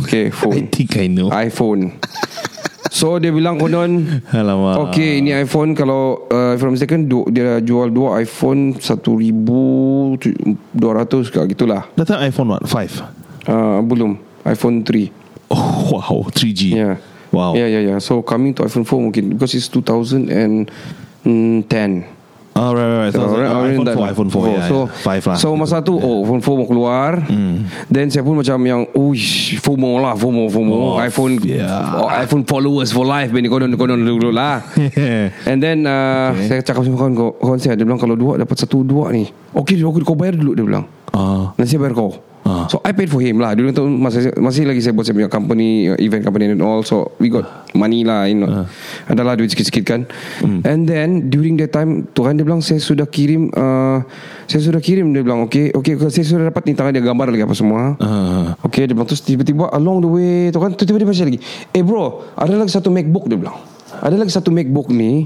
Okay, 0.03 0.27
I 0.29 0.33
phone. 0.33 0.67
think 0.69 0.95
I 0.95 1.07
know 1.07 1.27
iPhone. 1.29 1.97
So 2.95 3.19
dia 3.19 3.27
bilang 3.27 3.59
konon 3.59 4.23
Alamak 4.31 4.87
Okay 4.87 5.19
ini 5.19 5.35
iPhone 5.35 5.75
Kalau 5.75 6.31
uh, 6.31 6.55
If 6.55 6.63
I'm 6.63 6.71
mistaken 6.71 7.11
du- 7.11 7.27
Dia 7.27 7.59
jual 7.59 7.91
dua 7.91 8.23
iPhone 8.23 8.79
1200 8.79 10.15
ke 11.27 11.39
gitulah 11.51 11.83
time 11.99 12.23
iPhone 12.23 12.47
what 12.47 12.63
5 12.63 13.03
uh, 13.51 13.83
Belum 13.83 14.15
iPhone 14.47 14.87
3 14.87 15.11
Oh 15.51 15.93
wow 15.93 16.25
3G 16.31 16.61
Yeah. 16.75 16.95
Wow. 17.35 17.51
Yeah 17.53 17.67
yeah 17.67 17.83
yeah. 17.83 17.99
So 17.99 18.23
coming 18.23 18.55
to 18.55 18.63
iPhone 18.63 18.87
4 18.87 19.05
mungkin 19.11 19.35
Because 19.35 19.51
it's 19.53 19.67
2010 19.67 20.71
Oh 22.55 22.71
right 22.71 22.87
right, 22.87 23.11
right. 23.11 23.11
So, 23.11 23.27
So, 23.27 23.35
around 23.35 23.67
iPhone, 23.67 23.83
that 23.83 23.99
4, 23.99 23.99
lah. 23.99 24.09
iPhone 24.15 24.31
4 24.31 24.47
yeah, 24.47 24.67
So 24.71 24.77
yeah. 24.87 25.19
5 25.19 25.27
lah. 25.27 25.35
So 25.35 25.47
masa 25.59 25.83
tu 25.83 25.99
Oh 25.99 26.23
iPhone 26.23 26.39
4 26.39 26.55
mau 26.55 26.63
keluar. 26.63 27.11
Then 27.91 28.07
saya 28.07 28.23
pun 28.23 28.39
macam 28.39 28.55
yang 28.63 28.87
Uish 28.95 29.59
FOMO 29.59 29.99
lah 29.99 30.15
FOMO 30.15 30.47
FOMO 30.47 30.71
Oh, 30.71 30.95
iPhone 30.95 31.35
yeah. 31.43 31.99
oh, 31.99 32.07
iPhone 32.07 32.47
followers 32.47 32.95
for 32.95 33.03
life 33.03 33.35
Bini 33.35 33.51
konon 33.51 33.75
konon 33.75 33.99
dulu 33.99 34.31
lah. 34.31 34.63
And 35.51 35.59
then 35.59 35.83
uh, 35.83 36.31
okay. 36.31 36.47
Saya 36.47 36.59
cakap 36.63 36.87
sama 36.87 36.95
kawan 36.95 37.13
Kawan 37.35 37.59
saya 37.59 37.75
Dia 37.75 37.83
bilang 37.83 37.99
kalau 37.99 38.15
dua 38.15 38.39
Dapat 38.39 38.55
satu 38.55 38.87
dua 38.87 39.11
ni. 39.11 39.27
Okay 39.51 39.75
aku, 39.83 39.99
kau 40.07 40.15
bayar 40.15 40.39
dulu 40.39 40.55
Dia 40.55 40.63
bilang. 40.63 40.87
Ah. 41.11 41.51
Nanti 41.59 41.75
saya 41.75 41.83
bayar 41.83 41.91
kau 41.99 42.15
Ah. 42.45 42.69
So 42.69 42.77
I 42.85 42.93
paid 42.93 43.09
for 43.09 43.25
him 43.25 43.41
lah. 43.41 43.57
Dulu 43.57 43.73
tu 43.73 43.89
masih, 43.89 44.29
masih 44.37 44.69
lagi 44.69 44.77
saya 44.77 44.93
buat 44.93 45.09
Saya 45.09 45.17
punya 45.17 45.33
company 45.33 45.89
uh, 45.89 45.97
Event 45.97 46.21
company 46.21 46.53
and 46.53 46.61
all. 46.61 46.85
So 46.85 47.17
we 47.17 47.33
got 47.33 47.73
money 47.73 48.05
lah 48.05 48.29
you 48.29 48.37
know. 48.37 48.69
Adalah 49.09 49.33
duit 49.33 49.49
sikit-sikit 49.49 49.81
kan. 49.81 50.05
And 50.45 50.85
then 50.85 51.33
During 51.33 51.57
that 51.57 51.73
time 51.73 52.05
Tuhan 52.13 52.37
dia 52.37 52.45
bilang 52.45 52.61
Saya 52.61 52.77
sudah 52.77 53.09
kirim 53.09 53.49
uh, 53.49 54.05
Saya 54.45 54.61
sudah 54.61 54.77
kirim 54.77 55.09
Dia 55.09 55.25
bilang. 55.25 55.41
Okay, 55.49 55.73
okay 55.73 55.97
Saya 56.13 56.21
sudah 56.21 56.53
dapat 56.53 56.69
ni 56.69 56.77
tangan 56.77 56.93
dia 56.93 57.01
gambar 57.01 57.33
lagi 57.33 57.49
apa 57.49 57.57
semua. 57.57 57.97
Ah. 57.97 58.53
Okay 58.61 58.85
dia 58.85 58.93
bilang 58.93 59.09
Terus 59.09 59.25
tiba-tiba 59.25 59.73
Along 59.73 60.05
the 60.05 60.09
way 60.13 60.53
tu 60.53 60.61
kan 60.61 60.69
Tiba-tiba 60.77 61.09
baca 61.09 61.25
lagi. 61.25 61.41
Eh 61.73 61.81
bro 61.81 62.29
Ada 62.37 62.61
lagi 62.61 62.69
satu 62.69 62.93
MacBook 62.93 63.25
dia 63.25 63.41
bilang. 63.41 63.57
Ada 64.05 64.21
lagi 64.21 64.29
satu 64.29 64.53
MacBook 64.53 64.93
ni 64.93 65.25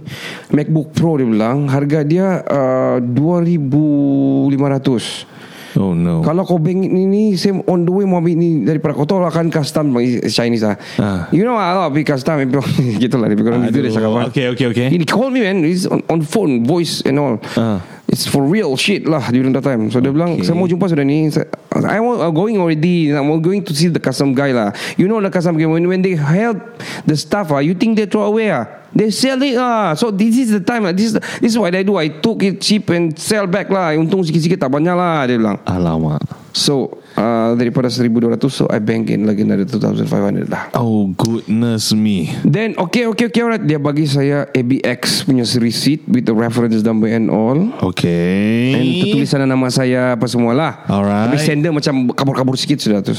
MacBook 0.55 0.95
Pro 0.95 1.19
dia 1.19 1.27
bilang. 1.27 1.67
Harga 1.67 1.99
dia 2.07 2.47
uh, 2.47 3.03
2500 3.03 5.35
Oh 5.77 5.93
no. 5.93 6.25
Kalau 6.25 6.41
kau 6.47 6.57
bank 6.57 6.81
ni 6.81 7.05
ni 7.05 7.23
Saya 7.37 7.61
on 7.69 7.85
the 7.85 7.91
way 7.93 8.07
mau 8.07 8.17
ambil 8.17 8.33
ni 8.33 8.65
Daripada 8.65 8.97
kau 8.97 9.05
tahu 9.05 9.21
lah 9.21 9.29
kan 9.29 9.53
Custom 9.53 9.93
Chinese 10.25 10.65
lah. 10.65 10.75
Ah. 10.97 11.29
You 11.29 11.45
know 11.45 11.53
lah 11.53 11.85
Ambil 11.85 12.01
custom 12.01 12.41
Gitu 13.03 13.15
lah 13.21 13.27
Dia 13.29 13.37
gitu 13.37 13.79
dia 13.85 13.91
cakap 13.93 14.09
kan. 14.09 14.25
Okay 14.33 14.45
okay 14.49 14.65
okay. 14.71 14.85
He 14.89 14.97
call 15.05 15.29
me 15.29 15.45
man 15.45 15.61
He's 15.61 15.85
on, 15.85 16.01
on 16.09 16.25
phone 16.25 16.65
Voice 16.65 17.05
and 17.05 17.21
all. 17.21 17.37
Ah. 17.53 17.83
It's 18.09 18.25
for 18.25 18.41
real 18.41 18.73
shit 18.73 19.05
lah 19.05 19.29
During 19.29 19.53
that 19.53 19.65
time. 19.67 19.93
So 19.93 20.01
dia 20.01 20.09
bilang 20.09 20.41
Saya 20.41 20.57
mau 20.57 20.65
jumpa 20.65 20.89
sudah 20.89 21.05
ni. 21.05 21.29
I 21.69 22.01
want 22.01 22.25
I'm 22.25 22.33
going 22.33 22.57
already. 22.57 23.13
I'm 23.13 23.29
going 23.43 23.61
to 23.69 23.73
see 23.77 23.93
the 23.93 24.01
custom 24.01 24.33
guy 24.33 24.49
lah. 24.49 24.73
You 24.97 25.05
know 25.05 25.21
the 25.21 25.29
custom 25.29 25.59
guy 25.59 25.69
When, 25.69 25.85
when 25.85 26.01
they 26.01 26.17
held 26.17 26.57
The 27.05 27.13
stuff 27.13 27.53
ah, 27.53 27.61
You 27.61 27.77
think 27.77 27.99
they 27.99 28.09
throw 28.09 28.25
away 28.25 28.49
ah 28.49 28.78
They 28.89 29.13
sell 29.13 29.37
it 29.41 29.53
lah. 29.53 29.93
So 29.93 30.09
this 30.09 30.33
is 30.35 30.49
the 30.49 30.59
time 30.59 30.83
lah. 30.83 30.93
This, 30.93 31.13
is- 31.13 31.21
this 31.37 31.53
is 31.53 31.57
what 31.57 31.69
I 31.71 31.85
do. 31.85 31.95
I 31.95 32.09
took 32.09 32.41
it 32.41 32.57
cheap 32.57 32.89
And 32.89 33.13
sell 33.13 33.45
back 33.45 33.69
lah. 33.69 33.93
Untung 33.93 34.25
sikit-sikit 34.25 34.57
tak 34.57 34.71
banyak 34.71 34.93
lah 34.93 35.29
Dia 35.29 35.37
bilang. 35.37 35.61
Alamak. 35.61 36.25
So 36.49 36.97
uh, 37.13 37.53
Daripada 37.53 37.85
1200 37.87 38.41
So 38.49 38.65
I 38.65 38.81
bank 38.81 39.13
in 39.13 39.29
lagi 39.29 39.45
Another 39.45 39.69
2500 39.69 40.49
lah. 40.49 40.73
Oh 40.73 41.05
goodness 41.13 41.93
me. 41.93 42.33
Then 42.41 42.73
okay 42.81 43.05
okay 43.05 43.29
okay 43.29 43.41
alright. 43.45 43.61
Dia 43.61 43.77
bagi 43.77 44.09
saya 44.09 44.49
ABX 44.49 45.29
punya 45.29 45.45
receipt 45.61 46.09
With 46.09 46.25
the 46.25 46.33
reference 46.33 46.81
number 46.81 47.07
and 47.07 47.29
all. 47.29 47.69
Okay. 47.93 48.73
And 48.73 48.85
tertulis 49.05 49.29
sana 49.29 49.45
nama 49.45 49.69
saya 49.69 50.17
Apa 50.17 50.25
semua 50.25 50.57
lah. 50.57 50.81
Alright. 50.89 51.29
Tapi 51.29 51.37
sender 51.37 51.69
macam 51.69 52.09
Kabur-kabur 52.09 52.57
sikit 52.57 52.81
sudah 52.81 53.05
tu 53.05 53.13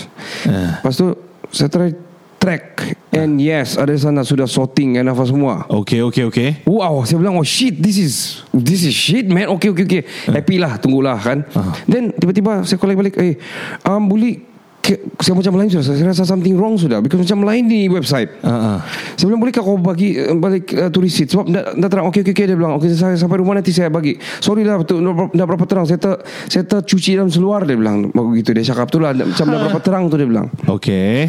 Eh. 0.50 0.70
Lepas 0.82 0.98
tu 0.98 1.14
Saya 1.54 1.70
try 1.70 1.94
track 2.40 2.96
And 3.10 3.42
yes 3.42 3.74
Ada 3.74 3.98
sana 3.98 4.22
sudah 4.22 4.46
sorting 4.46 4.98
And 4.98 5.10
apa 5.10 5.26
semua. 5.26 5.66
Okay 5.66 5.98
okay 6.02 6.24
okay. 6.26 6.48
Wow 6.62 7.02
Saya 7.02 7.18
bilang 7.18 7.34
Oh 7.38 7.46
shit 7.46 7.74
This 7.78 7.98
is 7.98 8.14
This 8.54 8.86
is 8.86 8.94
shit 8.94 9.26
man. 9.26 9.50
Okay 9.58 9.74
okay 9.74 9.84
okay. 9.86 10.02
Happy 10.30 10.62
lah 10.62 10.78
Tunggulah 10.78 11.18
kan. 11.18 11.42
Ah. 11.54 11.74
Then 11.90 12.14
tiba-tiba 12.14 12.62
Saya 12.62 12.78
call 12.78 12.94
balik 12.94 13.18
Eh 13.18 13.34
um, 13.82 14.06
Boleh 14.06 14.50
saya 15.20 15.36
macam 15.36 15.54
lain 15.60 15.68
sudah. 15.70 15.84
Saya 15.86 16.02
rasa 16.08 16.24
something 16.26 16.56
wrong 16.56 16.74
sudah 16.74 16.98
Because 16.98 17.22
macam 17.22 17.46
lain 17.46 17.68
di 17.70 17.86
website. 17.86 18.42
Ah. 18.42 18.82
Saya 19.14 19.30
bilang 19.30 19.38
bolehkah 19.44 19.62
kau 19.62 19.78
bagi 19.78 20.18
uh, 20.18 20.34
Balik 20.34 20.72
uh, 20.74 20.88
tu 20.90 21.04
receipt 21.04 21.30
Sebab 21.30 21.46
dah, 21.46 21.76
dah 21.76 21.88
terang. 21.92 22.06
Okay 22.10 22.24
okay 22.24 22.32
okay 22.34 22.46
Dia 22.50 22.56
bilang. 22.56 22.74
Okay 22.80 22.90
saya, 22.96 23.14
sampai 23.14 23.38
rumah 23.38 23.54
nanti 23.54 23.70
saya 23.70 23.92
bagi. 23.92 24.16
Sorry 24.40 24.66
lah 24.66 24.80
betul, 24.80 25.04
dah, 25.04 25.14
ber- 25.14 25.30
dah 25.30 25.44
berapa 25.46 25.64
terang. 25.68 25.84
Saya 25.86 26.00
ter, 26.00 26.14
saya 26.48 26.64
tercuci 26.66 27.14
dalam 27.14 27.30
seluar 27.30 27.62
Dia 27.68 27.76
bilang. 27.76 28.10
Begitu 28.10 28.56
dia 28.56 28.64
cakap 28.72 28.90
tu 28.90 28.98
lah 28.98 29.14
Macam 29.14 29.46
dah 29.46 29.58
berapa 29.68 29.80
terang 29.84 30.04
tu 30.10 30.16
dia 30.18 30.26
bilang. 30.26 30.48
Okay. 30.66 31.28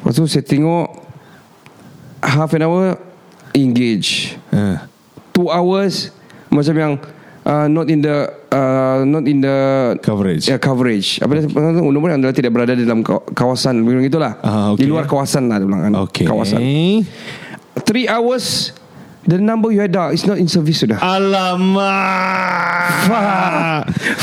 Lepas 0.00 0.12
tu 0.16 0.24
saya 0.24 0.42
tengok 0.42 1.07
Half 2.22 2.54
an 2.54 2.62
hour 2.66 2.98
Engage. 3.54 4.36
Uh. 4.52 4.78
Two 5.32 5.48
hours 5.48 6.10
Macam 6.48 6.74
yang 6.74 6.92
uh, 7.44 7.66
Not 7.66 7.86
in 7.88 8.00
the 8.02 8.28
uh, 8.50 9.04
Not 9.04 9.24
in 9.28 9.40
the 9.44 9.56
Coverage. 10.02 10.48
Yeah, 10.48 10.58
coverage. 10.60 11.20
Apa 11.20 11.38
dia 11.38 11.48
Umur 11.80 12.10
adalah 12.10 12.34
tidak 12.34 12.52
berada 12.54 12.72
di 12.74 12.84
dalam 12.84 13.04
kaw- 13.04 13.24
kawasan 13.32 13.80
Bilang 13.84 14.04
gitulah. 14.04 14.36
Ah, 14.40 14.72
okay. 14.74 14.84
Di 14.84 14.90
luar 14.90 15.04
kawasan 15.06 15.48
lah 15.50 15.60
dia 15.60 15.66
bilang 15.66 15.82
kan. 15.88 15.92
Okay. 16.08 16.24
Kawasan. 16.26 16.60
Three 17.86 18.06
hours 18.10 18.74
The 19.28 19.36
number 19.36 19.68
you 19.68 19.84
had 19.84 19.92
dah 19.92 20.08
Is 20.08 20.24
not 20.24 20.40
in 20.40 20.48
service 20.48 20.80
sudah. 20.80 20.96
Alamak. 21.04 21.84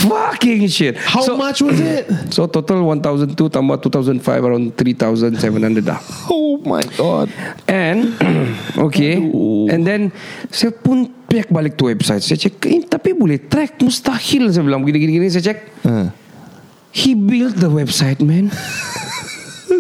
Fucking 0.02 0.65
shit. 0.65 0.98
How 0.98 1.22
so, 1.22 1.38
much 1.38 1.62
was 1.62 1.78
it? 1.78 2.10
So 2.34 2.50
total 2.50 2.82
1002 2.82 3.38
Tambah 3.38 3.78
2005 3.86 4.26
Around 4.26 4.74
3700 4.74 5.86
dah. 5.86 6.02
Oh 6.26 6.58
my 6.65 6.82
god. 6.98 7.30
And 7.70 8.18
Okay. 8.89 9.22
Aduh. 9.22 9.70
And 9.70 9.86
then 9.86 10.10
Saya 10.50 10.74
pun 10.74 11.13
Back 11.30 11.54
balik 11.54 11.78
to 11.78 11.86
website. 11.94 12.26
Saya 12.26 12.41
cek 12.41 12.65
eh, 12.65 12.82
Tapi 12.89 13.13
boleh 13.13 13.38
track? 13.46 13.78
Mustahil 13.86 14.50
saya 14.50 14.65
bilang. 14.65 14.82
Gini-gini 14.82 15.30
Saya 15.30 15.54
cek 15.54 15.86
uh. 15.86 16.10
He 16.96 17.12
built 17.12 17.60
the 17.60 17.68
website, 17.68 18.24
man. 18.24 18.50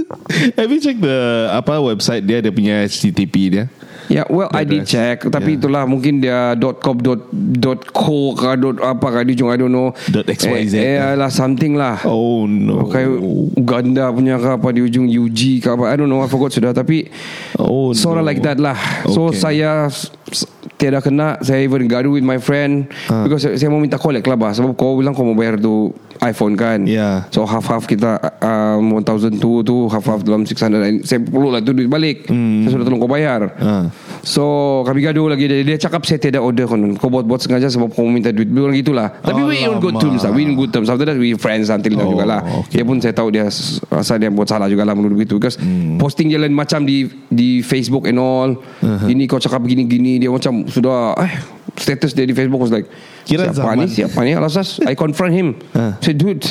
Have 0.57 0.69
you 0.69 0.79
check 0.79 1.01
the 1.01 1.49
apa 1.49 1.81
website 1.81 2.23
dia 2.23 2.37
dia 2.39 2.53
punya 2.53 2.85
HTTP 2.85 3.35
dia? 3.49 3.65
Yeah, 4.05 4.29
well, 4.29 4.53
I 4.53 4.61
did 4.61 4.85
address. 4.85 4.93
check. 4.93 5.17
Tapi 5.25 5.57
Yeah. 5.57 5.65
itulah 5.65 5.83
mungkin 5.89 6.21
dia 6.21 6.53
.com, 6.77 7.01
dot, 7.01 7.25
dot 7.33 7.89
.co 7.89 8.37
kah, 8.37 8.53
dot 8.53 8.77
apa 8.77 9.01
kah, 9.01 9.21
dia 9.25 9.33
I 9.49 9.57
don't 9.57 9.73
know. 9.73 9.97
Dot 10.13 10.29
XYZ. 10.29 10.77
Eh, 10.77 10.93
eh, 10.93 11.13
lah, 11.17 11.33
something 11.33 11.73
lah. 11.73 12.05
Oh 12.05 12.45
no. 12.45 12.85
Kayak 12.85 13.17
Uganda 13.57 14.13
punya 14.13 14.37
ke 14.37 14.61
apa 14.61 14.67
di 14.69 14.85
ujung 14.85 15.09
UG 15.09 15.65
ke 15.65 15.73
apa 15.73 15.89
I 15.89 15.97
don't 15.97 16.05
know 16.05 16.21
I 16.21 16.29
forgot 16.29 16.53
sudah 16.53 16.69
tapi 16.69 17.09
Oh, 17.57 17.97
sort 17.97 18.21
of 18.21 18.25
no. 18.25 18.29
like 18.29 18.45
that 18.45 18.61
lah 18.61 18.77
so 19.09 19.33
Okay. 19.33 19.41
saya 19.41 19.89
s- 19.89 20.13
s- 20.29 20.45
tiada 20.75 20.99
kena 20.99 21.39
saya 21.39 21.63
even 21.63 21.87
gaduh 21.87 22.11
with 22.11 22.21
my 22.21 22.35
friend. 22.35 22.91
Ah. 23.07 23.23
because 23.23 23.41
saya, 23.41 23.55
saya 23.55 23.69
mau 23.69 23.79
minta 23.79 23.95
collect 23.95 24.25
lah 24.25 24.35
bah 24.35 24.51
sebab 24.51 24.75
kau 24.75 24.99
bilang 24.99 25.11
kau 25.11 25.23
mau 25.23 25.33
bayar 25.33 25.55
tu 25.55 25.95
iPhone 26.19 26.55
kan? 26.55 26.83
Yeah. 26.83 27.27
so 27.27 27.43
half 27.43 27.67
half 27.67 27.83
kita 27.83 28.17
um, 28.39 29.03
1002 29.03 29.39
tu 29.61 29.75
half 29.87 30.03
half 30.03 30.23
dalam 30.23 30.43
600 30.43 31.03
saya 31.03 31.19
perlu 31.19 31.51
lah 31.51 31.59
tu 31.59 31.71
duit 31.71 31.87
balik. 31.87 32.27
Saya 32.27 32.69
sudah 32.71 32.83
tolong 32.83 32.99
kau 32.99 33.11
bayar. 33.11 33.51
Ah. 33.59 33.87
So 34.25 34.43
kami 34.83 35.03
gaduh 35.03 35.29
lagi. 35.29 35.45
Dia, 35.45 35.61
dia 35.61 35.77
cakap 35.77 36.03
saya 36.03 36.17
tidak 36.17 36.41
order 36.41 36.65
kon. 36.65 36.95
Kau 36.97 37.07
buat-buat 37.07 37.39
sengaja 37.39 37.69
sebab 37.69 37.93
kau 37.93 38.07
minta 38.07 38.31
duit. 38.31 38.47
Dia 38.47 38.61
orang 38.61 38.75
gitulah 38.75 39.07
Tapi 39.21 39.41
we 39.43 39.61
in 39.61 39.77
good 39.77 39.95
terms 39.95 40.23
lah. 40.23 40.31
We 40.31 40.43
in 40.43 40.55
good 40.55 40.71
terms. 40.71 40.89
After 40.89 41.05
that 41.05 41.15
we 41.15 41.35
friends 41.35 41.69
until 41.69 41.93
now 41.93 42.03
Oh, 42.05 42.11
jugalah. 42.11 42.41
okay. 42.63 42.79
Dia 42.79 42.83
pun 42.83 42.97
saya 42.99 43.13
tahu 43.13 43.29
dia 43.29 43.47
Rasa 43.87 44.17
dia 44.17 44.27
buat 44.27 44.45
salah 44.45 44.67
jugalah 44.67 44.91
Menurut 44.91 45.15
begitu. 45.15 45.37
Because 45.37 45.55
Hmm. 45.55 45.95
posting 45.95 46.27
dia 46.27 46.41
lain 46.41 46.51
macam 46.51 46.83
di 46.83 47.05
Di 47.27 47.61
Facebook 47.61 48.07
and 48.07 48.17
all. 48.17 48.49
Uh-huh. 48.55 49.05
Ini 49.05 49.25
kau 49.25 49.37
cakap 49.37 49.61
begini-gini. 49.61 50.17
Dia 50.17 50.31
macam 50.31 50.64
sudah 50.67 51.15
eh, 51.21 51.33
Status 51.75 52.15
dia 52.15 52.23
di 52.23 52.31
Facebook 52.31 52.61
was 52.61 52.71
like 52.71 52.87
Kira 53.25 53.49
Siapa 53.49 53.73
zaman. 53.73 53.75
ni 53.83 53.85
Siapa 53.89 54.19
ni? 54.21 54.31
Alasas 54.37 54.79
I 54.85 54.93
confront 55.03 55.33
him. 55.33 55.57
Uh. 55.73 55.97
I 55.97 56.01
said 56.01 56.17
dude. 56.17 56.45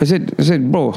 I 0.00 0.04
said, 0.04 0.22
I 0.36 0.42
said 0.42 0.62
bro 0.66 0.92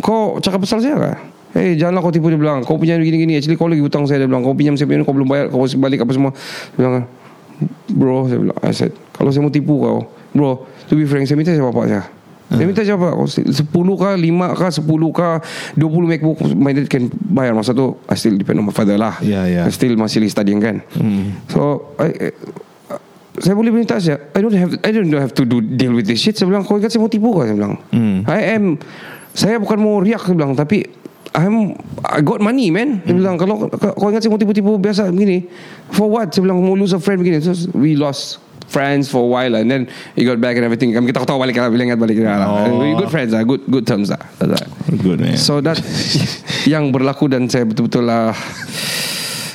Kau 0.00 0.40
cakap 0.40 0.64
pasal 0.64 0.80
saya 0.80 0.96
kah? 0.96 1.16
Eh 1.52 1.76
janganlah 1.76 2.00
kau 2.00 2.12
tipu 2.14 2.32
dia 2.32 2.40
bilang. 2.40 2.64
Kau 2.64 2.80
punya 2.80 2.96
gini-gini. 2.96 3.36
Actually 3.36 3.60
kau 3.60 3.68
lagi 3.68 3.84
hutang 3.84 4.08
saya 4.08 4.24
Dia 4.24 4.28
bilang. 4.30 4.40
Kau 4.40 4.56
pinjam 4.56 4.80
saya 4.80 4.88
punya 4.88 5.04
Kau 5.04 5.12
belum 5.12 5.28
bayar 5.28 5.46
Kau 5.52 5.66
balik 5.66 6.06
apa 6.06 6.12
semua. 6.16 6.32
Dia 6.32 6.76
bilang 6.78 6.94
Bro 7.92 8.32
saya 8.32 8.38
bilang. 8.40 8.58
I 8.64 8.72
said 8.72 8.96
Kalau 9.12 9.28
saya 9.28 9.44
mau 9.44 9.52
tipu 9.52 9.76
kau 9.76 10.08
Bro 10.32 10.64
To 10.88 10.96
be 10.96 11.04
frank 11.04 11.28
Saya 11.28 11.36
minta 11.36 11.52
saya 11.52 11.64
bapak 11.68 11.84
saya 11.90 12.19
Saya 12.50 12.66
minta 12.66 12.82
siapa 12.82 13.14
kau 13.14 13.30
10 13.30 13.46
kah 13.94 14.12
5 14.18 14.58
kah 14.58 14.70
10 14.74 14.82
kah 15.14 15.38
20 15.78 16.10
MacBook 16.10 16.38
My 16.58 16.74
dad 16.74 16.90
can 16.90 17.06
bayar 17.30 17.54
Masa 17.54 17.70
tu 17.70 17.94
I 18.10 18.18
still 18.18 18.34
depend 18.34 18.58
on 18.58 18.66
my 18.66 18.74
father 18.74 18.98
lah 18.98 19.22
Yeah, 19.22 19.46
yeah. 19.46 19.64
I 19.66 19.70
still 19.70 19.94
masih 19.94 20.18
lagi 20.26 20.34
studying 20.34 20.58
kan 20.58 20.82
So 21.46 21.94
I, 22.02 22.34
saya 23.40 23.56
boleh 23.56 23.72
minta 23.72 23.96
saja. 23.96 24.20
I 24.36 24.40
don't 24.42 24.52
have 24.52 24.74
I 24.84 24.90
don't 24.92 25.08
have 25.16 25.32
to 25.38 25.48
do 25.48 25.64
deal 25.64 25.96
with 25.96 26.04
this 26.04 26.20
shit. 26.20 26.36
Saya 26.36 26.50
bilang 26.50 26.66
kau 26.66 26.76
ingat 26.76 26.92
saya 26.92 27.00
mau 27.00 27.08
tipu 27.08 27.32
kau? 27.32 27.46
Saya 27.46 27.56
bilang. 27.56 27.80
I 28.28 28.58
am 28.58 28.76
saya 29.32 29.56
bukan 29.62 29.78
mau 29.80 30.02
riak 30.02 30.26
saya 30.26 30.36
bilang 30.36 30.52
tapi 30.52 30.84
I'm 31.30 31.78
I 32.04 32.20
got 32.20 32.42
money 32.42 32.68
man. 32.74 33.00
Dia 33.06 33.14
bilang 33.14 33.38
kalau 33.38 33.70
kau 33.70 33.94
kau 33.96 34.08
ingat 34.10 34.26
saya 34.26 34.34
mau 34.34 34.40
tipu-tipu 34.42 34.76
biasa 34.76 35.08
begini. 35.14 35.46
For 35.94 36.10
what? 36.10 36.34
Saya 36.34 36.42
bilang 36.44 36.60
mau 36.60 36.74
lose 36.74 36.92
a 36.92 37.00
friend 37.00 37.22
begini. 37.22 37.38
So 37.40 37.54
we 37.72 37.94
lost 37.96 38.42
friends 38.70 39.10
for 39.10 39.26
a 39.26 39.30
while 39.30 39.52
and 39.58 39.66
then 39.66 39.90
he 40.14 40.22
got 40.22 40.38
back 40.38 40.54
and 40.54 40.62
everything. 40.62 40.94
Kami 40.94 41.10
kita 41.10 41.26
tahu 41.26 41.42
balik 41.42 41.58
lah, 41.58 41.68
bila 41.68 41.82
ingat 41.90 41.98
balik 41.98 42.22
lah. 42.22 42.46
Oh. 42.46 42.78
We 42.78 42.94
good 42.94 43.10
friends 43.10 43.34
lah, 43.34 43.42
good 43.42 43.66
good 43.66 43.84
terms 43.84 44.14
lah. 44.14 44.22
That's 44.38 44.54
right. 44.54 44.70
Good 45.02 45.18
man. 45.18 45.36
So 45.36 45.58
that 45.60 45.82
yang 46.72 46.94
berlaku 46.94 47.26
dan 47.26 47.50
saya 47.50 47.66
betul-betul 47.66 48.06
lah 48.06 48.32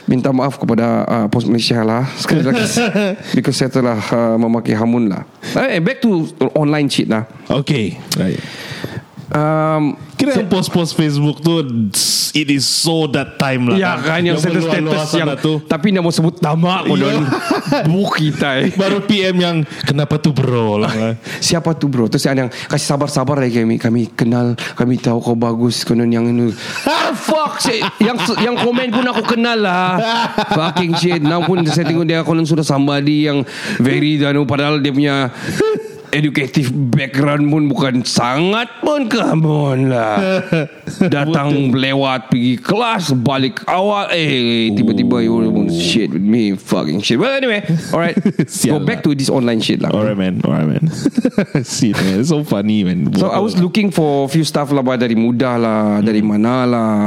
minta 0.06 0.30
maaf 0.30 0.62
kepada 0.62 1.02
uh, 1.10 1.26
Pos 1.34 1.50
Malaysia 1.50 1.82
lah 1.82 2.06
sekali 2.14 2.46
lagi 2.46 2.62
because 3.36 3.58
saya 3.58 3.74
telah 3.74 3.98
uh, 3.98 4.38
memakai 4.38 4.78
hamun 4.78 5.10
lah. 5.10 5.26
Eh, 5.66 5.82
back 5.82 6.04
to 6.04 6.30
online 6.54 6.86
cheat 6.86 7.10
lah. 7.10 7.26
Okay. 7.50 7.98
Right. 8.20 8.38
Um, 9.26 9.98
Kira 10.16 10.38
yang 10.38 10.46
post-post 10.46 10.94
Facebook 10.94 11.42
tu 11.42 11.66
It 12.32 12.48
is 12.48 12.62
so 12.62 13.10
that 13.10 13.36
time 13.36 13.66
lah 13.66 13.76
ya 13.76 13.98
kan? 13.98 14.22
yang 14.22 14.38
status-status 14.38 15.12
yang 15.18 15.34
tu. 15.40 15.66
tapi 15.66 15.90
nak 15.90 16.06
mau 16.06 16.14
sebut 16.14 16.38
nama 16.40 16.86
kau 16.86 16.94
Ya. 16.94 17.18
don. 17.18 17.26
Bu 17.90 18.06
kita 18.12 18.62
eh. 18.62 18.70
Baru 18.80 19.02
PM 19.02 19.36
yang 19.36 19.56
Kenapa 19.82 20.16
tu 20.16 20.30
bro? 20.30 20.78
lah 20.78 21.18
Siapa 21.42 21.74
tu 21.74 21.90
bro? 21.90 22.06
Terus 22.06 22.22
yang 22.24 22.48
Kasih 22.48 22.86
sabar-sabar 22.86 23.42
lagi 23.42 23.60
kami 23.60 23.76
Kami 23.76 24.02
kenal 24.14 24.54
Kami 24.78 24.96
tahu 24.96 25.18
kau 25.20 25.34
bagus 25.34 25.82
Konon 25.82 26.08
yang 26.08 26.30
ini 26.30 26.54
ah, 26.86 27.10
Fuck 27.12 27.60
shit. 27.60 27.82
Yang 27.98 28.38
yang 28.38 28.56
komen 28.56 28.92
pun 28.92 29.06
aku 29.06 29.36
kenal 29.36 29.58
lah. 29.58 29.98
Fucking 30.52 30.94
shit. 30.96 31.20
Now 31.20 31.42
pun 31.42 31.64
saya 31.66 31.88
tengok 31.88 32.06
dia 32.06 32.22
Konon 32.22 32.46
sudah 32.46 32.62
somebody 32.62 33.26
yang 33.26 33.42
Very 33.80 34.16
danu 34.16 34.46
Padahal 34.46 34.78
dia 34.78 34.92
punya 34.92 35.34
Educative 36.16 36.72
background 36.72 37.52
pun 37.52 37.68
bukan 37.68 37.94
sangat 38.02 38.72
pun 38.80 39.06
come 39.06 39.44
on 39.44 39.92
lah. 39.92 40.40
Datang 41.12 41.76
lewat 41.76 42.32
pergi 42.32 42.56
kelas 42.56 43.12
Balik 43.14 43.68
awal. 43.68 44.08
Eh 44.10 44.72
tiba-tiba 44.72 45.20
you 45.20 45.36
want 45.36 45.68
shit 45.70 46.08
with 46.08 46.24
me 46.24 46.56
Fucking 46.56 47.02
shit. 47.02 47.20
Well 47.20 47.36
anyway 47.36 47.62
Alright. 47.92 48.16
Go 48.24 48.48
Sial 48.48 48.80
back 48.80 49.04
lah. 49.04 49.06
to 49.06 49.12
this 49.12 49.28
online 49.28 49.60
shit 49.60 49.84
lah. 49.84 49.92
Alright 49.92 50.16
man. 50.16 50.40
Alright 50.42 50.66
man. 50.66 50.84
Shit 51.66 51.98
man. 51.98 52.24
So 52.24 52.44
funny 52.44 52.84
man. 52.84 53.12
So 53.14 53.28
I 53.28 53.40
was 53.40 53.58
looking 53.58 53.92
for 53.92 54.28
few 54.28 54.44
stuff 54.44 54.72
lah 54.72 54.80
bah, 54.80 54.96
dari 54.96 55.14
mudah 55.14 55.56
lah, 55.58 55.84
dari 56.00 56.24
Hmm. 56.24 56.32
mana 56.32 56.56
lah. 56.64 57.02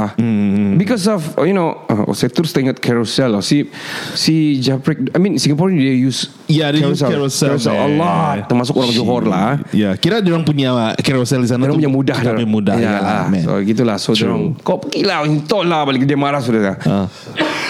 Because 0.75 1.07
of 1.07 1.19
you 1.41 1.51
know, 1.51 1.81
uh, 1.87 2.13
saya 2.13 2.29
terus 2.29 2.51
teringat 2.51 2.77
carousel 2.77 3.33
lah. 3.33 3.41
Si 3.41 3.65
si 4.13 4.59
Japrik, 4.59 5.09
I 5.11 5.17
mean 5.17 5.35
Singaporean 5.35 5.75
dia 5.75 5.91
use 5.91 6.29
Ya 6.45 6.69
dia 6.69 6.83
use 6.83 6.99
carousel. 6.99 7.57
carousel 7.57 7.75
a 7.75 7.87
lot. 7.89 8.37
Termasuk 8.45 8.75
orang 8.75 8.91
Johor 8.99 9.23
lah. 9.23 9.59
Ya 9.71 9.95
Kira 9.95 10.19
dia 10.19 10.35
orang 10.35 10.43
punya 10.43 10.93
Carousel 10.99 11.43
di 11.43 11.49
sana 11.49 11.65
Dia 11.65 11.75
punya 11.75 11.91
mudah 11.91 12.17
Kami 12.19 12.43
mudah 12.43 12.75
ya, 12.75 12.99
lah. 12.99 13.23
So 13.39 13.57
gitulah 13.63 13.95
So 13.95 14.11
dia 14.11 14.27
orang 14.27 14.59
Kau 14.59 14.77
pergi 14.77 15.07
lah 15.07 15.23
Intol 15.23 15.65
lah 15.65 15.87
balik 15.87 16.03
Dia 16.03 16.19
marah 16.19 16.43
sudah 16.43 16.75
Ah. 16.83 17.07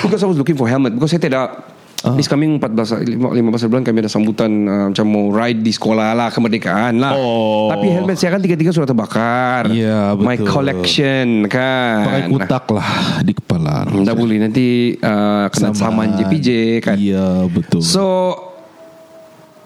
Because 0.01 0.23
I 0.23 0.27
was 0.27 0.37
looking 0.39 0.57
for 0.57 0.65
helmet 0.65 0.95
Because 0.97 1.11
saya 1.11 1.21
tidak 1.21 1.69
This 2.15 2.31
coming 2.31 2.63
14 2.63 3.03
lima- 3.03 3.35
15 3.35 3.67
bulan 3.67 3.83
kami 3.83 3.99
ada 3.99 4.07
sambutan 4.07 4.47
uh, 4.63 4.87
macam 4.87 5.03
mau 5.03 5.35
ride 5.35 5.59
di 5.59 5.67
sekolah 5.67 6.15
lah 6.15 6.31
kemerdekaan 6.31 6.95
lah. 6.95 7.11
Oh. 7.11 7.67
Tapi 7.67 7.91
helmet 7.91 8.15
saya 8.15 8.39
kan 8.39 8.41
tiga-tiga 8.41 8.71
sudah 8.71 8.87
terbakar. 8.87 9.67
Ya, 9.67 10.15
My 10.15 10.39
betul. 10.39 10.47
collection 10.47 11.51
kan. 11.51 12.07
Pakai 12.07 12.21
kutak 12.31 12.65
lah 12.71 13.19
Di 13.19 13.35
kepala 13.35 13.83
Tak 13.83 14.15
boleh 14.15 14.39
nanti 14.39 14.95
uh, 14.95 15.51
kena 15.51 15.75
saman 15.75 16.15
JPJ 16.15 16.47
kan. 16.79 16.95
Ya 16.95 17.43
betul 17.51 17.83
So 17.83 18.31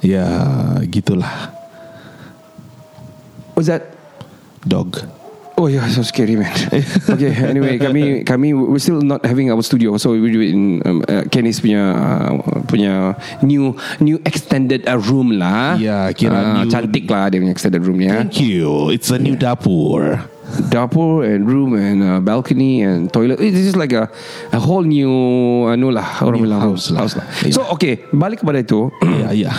Ya 0.04 0.28
gitulah 0.92 1.56
was 3.56 3.72
that 3.72 3.96
Dog 4.68 5.00
Oh 5.54 5.70
yeah, 5.70 5.86
so 5.94 6.02
scary 6.02 6.34
man. 6.34 6.50
okay, 7.14 7.30
anyway, 7.46 7.78
kami 7.78 8.26
kami 8.26 8.58
we're 8.58 8.82
still 8.82 9.06
not 9.06 9.22
having 9.22 9.54
our 9.54 9.62
studio, 9.62 10.02
so 10.02 10.18
we 10.18 10.34
do 10.34 10.42
it 10.42 10.50
in 10.50 10.82
um, 10.82 11.06
uh, 11.06 11.30
Kenny's 11.30 11.62
punya 11.62 11.94
uh, 11.94 12.32
punya 12.66 13.14
new 13.46 13.78
new 14.02 14.18
extended 14.26 14.82
uh, 14.90 14.98
room 14.98 15.38
lah. 15.38 15.78
Ya, 15.78 16.10
kira 16.10 16.34
Ah, 16.34 16.66
new- 16.66 16.74
cantik 16.74 17.06
lah 17.06 17.30
dia 17.30 17.38
punya 17.38 17.54
extended 17.54 17.86
room 17.86 18.02
ya. 18.02 18.26
Thank 18.26 18.42
you 18.42 18.90
It's 18.90 19.14
a 19.14 19.22
new 19.22 19.38
dapur 19.38 20.26
Dapur 20.74 21.22
and 21.22 21.46
room 21.46 21.78
and 21.78 22.02
uh, 22.02 22.18
balcony 22.18 22.82
and 22.82 23.14
toilet. 23.14 23.38
It 23.38 23.54
is 23.54 23.78
like 23.78 23.94
a 23.94 24.10
a 24.50 24.58
whole 24.58 24.82
new 24.82 25.14
anu 25.70 25.94
lah 25.94 26.18
orang 26.26 26.50
bilang 26.50 26.66
house 26.66 26.90
lah. 26.90 27.06
House 27.06 27.14
lah. 27.14 27.30
Yeah. 27.46 27.54
So 27.54 27.70
okay, 27.78 28.10
balik 28.10 28.42
kepada 28.42 28.66
itu. 28.66 28.90
Ya 29.06 29.30
ya 29.38 29.54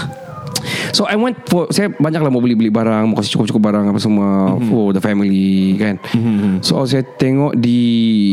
So 0.95 1.05
I 1.05 1.19
went 1.19 1.43
for 1.45 1.67
Saya 1.69 1.91
banyak 1.91 2.23
lah 2.23 2.31
mau 2.31 2.39
beli-beli 2.39 2.71
barang 2.71 3.11
Mau 3.11 3.19
kasih 3.19 3.35
cukup-cukup 3.35 3.63
barang 3.67 3.85
Apa 3.91 3.99
semua 3.99 4.55
Mhm. 4.55 4.71
For 4.71 4.95
the 4.95 5.03
family 5.03 5.75
kan? 5.75 5.99
So 6.63 6.87
saya 6.87 7.03
tengok 7.03 7.59
di 7.59 7.83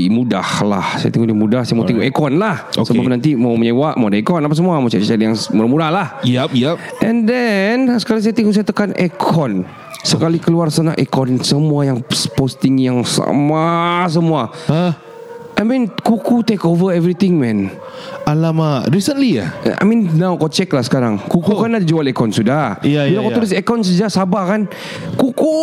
Mudah 0.07 0.61
lah. 0.61 1.01
Saya 1.01 1.09
tengok 1.09 1.25
di 1.25 1.33
mudah 1.33 1.65
Saya 1.65 1.75
mau 1.75 1.83
tengok 1.83 2.05
aircon 2.05 2.37
lah. 2.37 2.69
Okay. 2.69 2.85
Sebab 2.85 3.09
nanti 3.09 3.33
mau 3.33 3.57
menyewa 3.57 3.97
Mau 3.97 4.07
ada 4.07 4.15
aircon 4.15 4.39
apa 4.39 4.53
semua 4.53 4.77
Mau 4.77 4.87
cari-cari 4.87 5.25
yang 5.25 5.33
murah-murah 5.51 5.89
lah. 5.89 6.07
Yup 6.21 6.53
yup. 6.53 6.77
And 7.01 7.25
then 7.25 7.89
Sekali 7.97 8.21
saya 8.21 8.31
tengok 8.31 8.53
Saya 8.53 8.63
tekan 8.63 8.93
aircon. 8.93 9.65
Sekali 10.01 10.37
keluar 10.37 10.69
sana 10.69 10.93
aircon 10.93 11.41
Semua 11.41 11.81
yang 11.83 12.05
posting 12.37 12.77
yang 12.77 13.01
sama 13.01 14.05
Semua. 14.05 14.53
Hah? 14.69 15.10
I 15.61 15.63
mean 15.63 15.85
Kuku 15.93 16.41
take 16.41 16.65
over 16.65 16.89
everything 16.89 17.37
man? 17.37 17.69
Alamak 18.23 18.89
Recently 18.89 19.37
ya? 19.37 19.53
I 19.77 19.85
mean 19.85 20.09
now 20.11 20.33
kau 20.33 20.49
check 20.49 20.65
lah 20.67 20.81
sekarang. 20.81 21.21
Kuku 21.21 21.53
kan 21.53 21.69
ada 21.71 21.85
jual 21.85 22.01
aircon 22.01 22.33
sudah. 22.33 22.81
Ya, 22.81 23.05
Bila 23.05 23.13
ya, 23.13 23.19
kau 23.19 23.29
ya. 23.29 23.35
tulis 23.37 23.51
aircon 23.53 23.79
sejak 23.79 24.09
Sabah 24.09 24.43
kan. 24.47 24.61
Kuku 25.13 25.53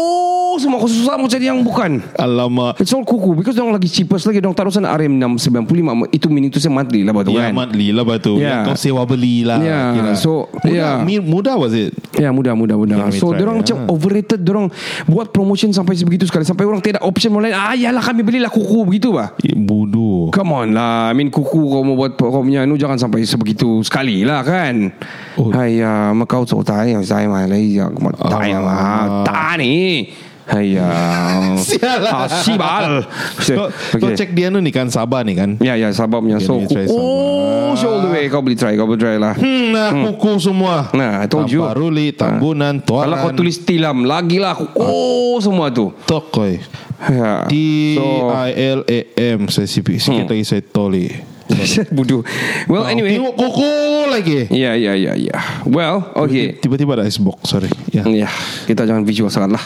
Semua 0.58 0.78
kau 0.78 0.87
susah 0.87 1.14
mau 1.14 1.26
cari 1.26 1.44
yang 1.44 1.58
bukan. 1.61 1.98
Alamak. 2.14 2.78
It's 2.78 2.90
all 2.90 3.02
kuku 3.02 3.34
Because 3.34 3.54
orang 3.56 3.74
lagi 3.74 3.87
cheapest 3.87 4.22
lagi. 4.24 4.38
Orang 4.38 4.54
taruh 4.54 4.70
sana 4.70 4.90
RM695 4.92 5.66
Itu 6.11 6.26
meaning 6.28 6.50
tu 6.50 6.58
saya 6.58 6.70
monthly 6.72 7.02
lah 7.02 7.11
batu 7.12 7.30
Ya 7.30 7.50
kan. 7.50 7.52
monthly 7.56 7.90
lah 7.90 8.02
batu. 8.02 8.38
Ya. 8.38 8.62
Yang 8.62 8.62
kau 8.64 8.76
sewa 8.76 9.02
beli 9.02 9.42
lah 9.42 9.58
Ya, 9.58 9.80
kira. 9.92 10.11
so, 10.14 10.46
Mudah 10.61 10.70
ya. 10.70 10.90
mi- 11.00 11.18
Mudah 11.20 11.54
was 11.54 11.74
it 11.74 11.90
Ya 12.18 12.35
mudah 12.35 12.52
mudah 12.52 12.74
mudah 12.74 12.96
Kami 13.07 13.14
So 13.14 13.31
try, 13.31 13.46
orang 13.46 13.57
ya. 13.57 13.61
macam 13.62 13.76
overrated 13.88 14.42
Orang 14.42 14.66
buat 15.07 15.31
promotion 15.31 15.70
sampai 15.70 15.94
sebegitu 15.94 16.26
sekali 16.26 16.42
Sampai 16.42 16.66
orang 16.66 16.83
tidak 16.83 17.00
option 17.00 17.31
lain 17.33 17.54
Ah 17.54 17.78
yalah 17.78 18.02
kami 18.02 18.26
belilah 18.26 18.50
kuku 18.50 18.83
begitu 18.83 19.14
bah 19.14 19.38
Eh, 19.38 19.54
Bodoh 19.54 20.35
Come 20.35 20.50
on 20.50 20.68
lah 20.74 21.09
I 21.09 21.14
mean 21.14 21.31
kuku 21.31 21.54
kau 21.54 21.87
mau 21.87 21.94
buat 21.94 22.18
Kau 22.18 22.42
punya 22.42 22.66
anu 22.66 22.74
Jangan 22.74 22.98
sampai 22.98 23.22
sebegitu 23.22 23.81
sekali 23.87 24.26
lah 24.26 24.42
kan 24.42 24.90
Oh. 25.38 25.54
Hai 25.54 25.78
ya 25.78 26.11
Makau 26.11 26.42
tahu 26.42 26.66
tahu 26.66 26.98
Saya 27.07 27.31
mah 27.31 27.46
lagi 27.46 27.78
ya 27.78 27.87
Kau 27.87 28.11
Ah. 28.18 28.59
lah 28.59 29.22
Tak 29.22 29.62
ni 29.62 30.11
Haya. 30.48 30.88
Sialah. 31.61 32.24
Ah, 32.24 32.28
sibal. 32.40 33.04
Kau, 34.00 34.11
cek 34.16 34.33
dia 34.33 34.48
ni 34.48 34.72
kan 34.72 34.88
Sabah 34.88 35.20
ni 35.20 35.37
kan 35.37 35.61
Ya, 35.61 35.76
ya, 35.76 35.92
sabab 35.92 36.24
punya. 36.24 36.40
Okay, 36.40 36.88
So, 36.88 36.96
oh, 36.96 37.76
Sabah. 37.76 37.97
Way. 38.18 38.26
Kau 38.26 38.42
boleh 38.42 38.59
try, 38.59 38.74
kau 38.74 38.90
boleh 38.90 38.98
try 38.98 39.16
lah. 39.16 39.38
Hmm, 39.38 39.70
nah, 39.70 39.90
kuku 40.11 40.42
semua. 40.42 40.90
Nah, 40.90 41.22
I 41.22 41.26
told 41.31 41.46
you. 41.46 41.62
Tamparuli, 41.62 42.11
Tambunan, 42.11 42.83
Tuaran. 42.83 43.07
Kalau 43.07 43.16
kau 43.22 43.33
tulis 43.38 43.57
tilam, 43.62 44.02
lagi 44.02 44.42
lah. 44.42 44.59
Oh, 44.74 45.38
semua 45.38 45.70
tu. 45.70 45.94
Tokoi. 46.04 46.59
Ya. 46.98 47.46
T 47.46 47.54
I 48.26 48.50
L 48.59 48.83
A 48.83 49.00
M 49.38 49.46
saya 49.46 49.70
sikit, 49.70 50.02
sikit 50.02 50.26
lagi 50.26 50.42
saya 50.42 50.66
toli. 50.66 51.38
bodoh. 51.96 52.20
Well, 52.68 52.84
anyway. 52.84 53.16
Tengok 53.16 53.34
kuku 53.34 53.72
lagi. 54.08 54.38
Ya, 54.52 54.76
ya, 54.76 54.92
ya, 54.94 55.12
ya. 55.16 55.37
Well, 55.64 56.12
okay. 56.12 56.56
Tiba-tiba 56.61 57.00
ada 57.00 57.04
icebox, 57.08 57.48
sorry. 57.48 57.72
Ya. 57.88 58.04
Ya, 58.04 58.28
kita 58.68 58.84
jangan 58.84 59.04
visual 59.04 59.32
sangat 59.32 59.56
lah. 59.56 59.64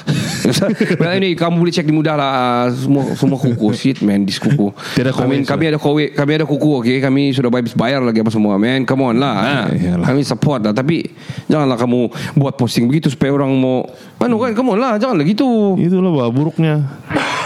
well, 1.00 1.14
ini 1.18 1.34
kamu 1.34 1.58
boleh 1.58 1.74
cek 1.74 1.86
di 1.86 1.94
mudah 1.94 2.14
lah 2.14 2.70
semua 2.70 3.14
semua 3.14 3.38
kuku 3.38 3.66
shit 3.74 3.98
man 4.02 4.22
dis 4.22 4.38
kuku. 4.38 4.70
Tiada 4.94 5.10
I 5.14 5.26
mean, 5.26 5.42
kami 5.42 5.74
ada 5.74 5.78
kowe, 5.78 6.02
kami 6.02 6.30
ada 6.38 6.46
kuku 6.46 6.68
okay. 6.82 6.96
Kami 7.02 7.34
sudah 7.34 7.50
bayar, 7.50 7.66
bayar 7.74 8.00
lagi 8.02 8.18
apa 8.22 8.30
semua 8.30 8.54
man. 8.58 8.86
Come 8.86 9.02
on 9.12 9.16
lah. 9.18 9.34
ha. 9.38 9.56
Kami 10.06 10.22
support 10.22 10.62
lah 10.62 10.74
tapi 10.74 11.10
janganlah 11.50 11.78
kamu 11.78 12.10
buat 12.38 12.54
posting 12.54 12.86
begitu 12.86 13.10
supaya 13.10 13.34
orang 13.34 13.50
mau 13.54 13.86
anu 14.22 14.38
kan 14.38 14.54
come 14.54 14.74
on 14.74 14.78
lah 14.78 14.98
janganlah 14.98 15.26
gitu. 15.26 15.78
Itulah 15.78 16.10
bah 16.14 16.28
buruknya. 16.30 16.86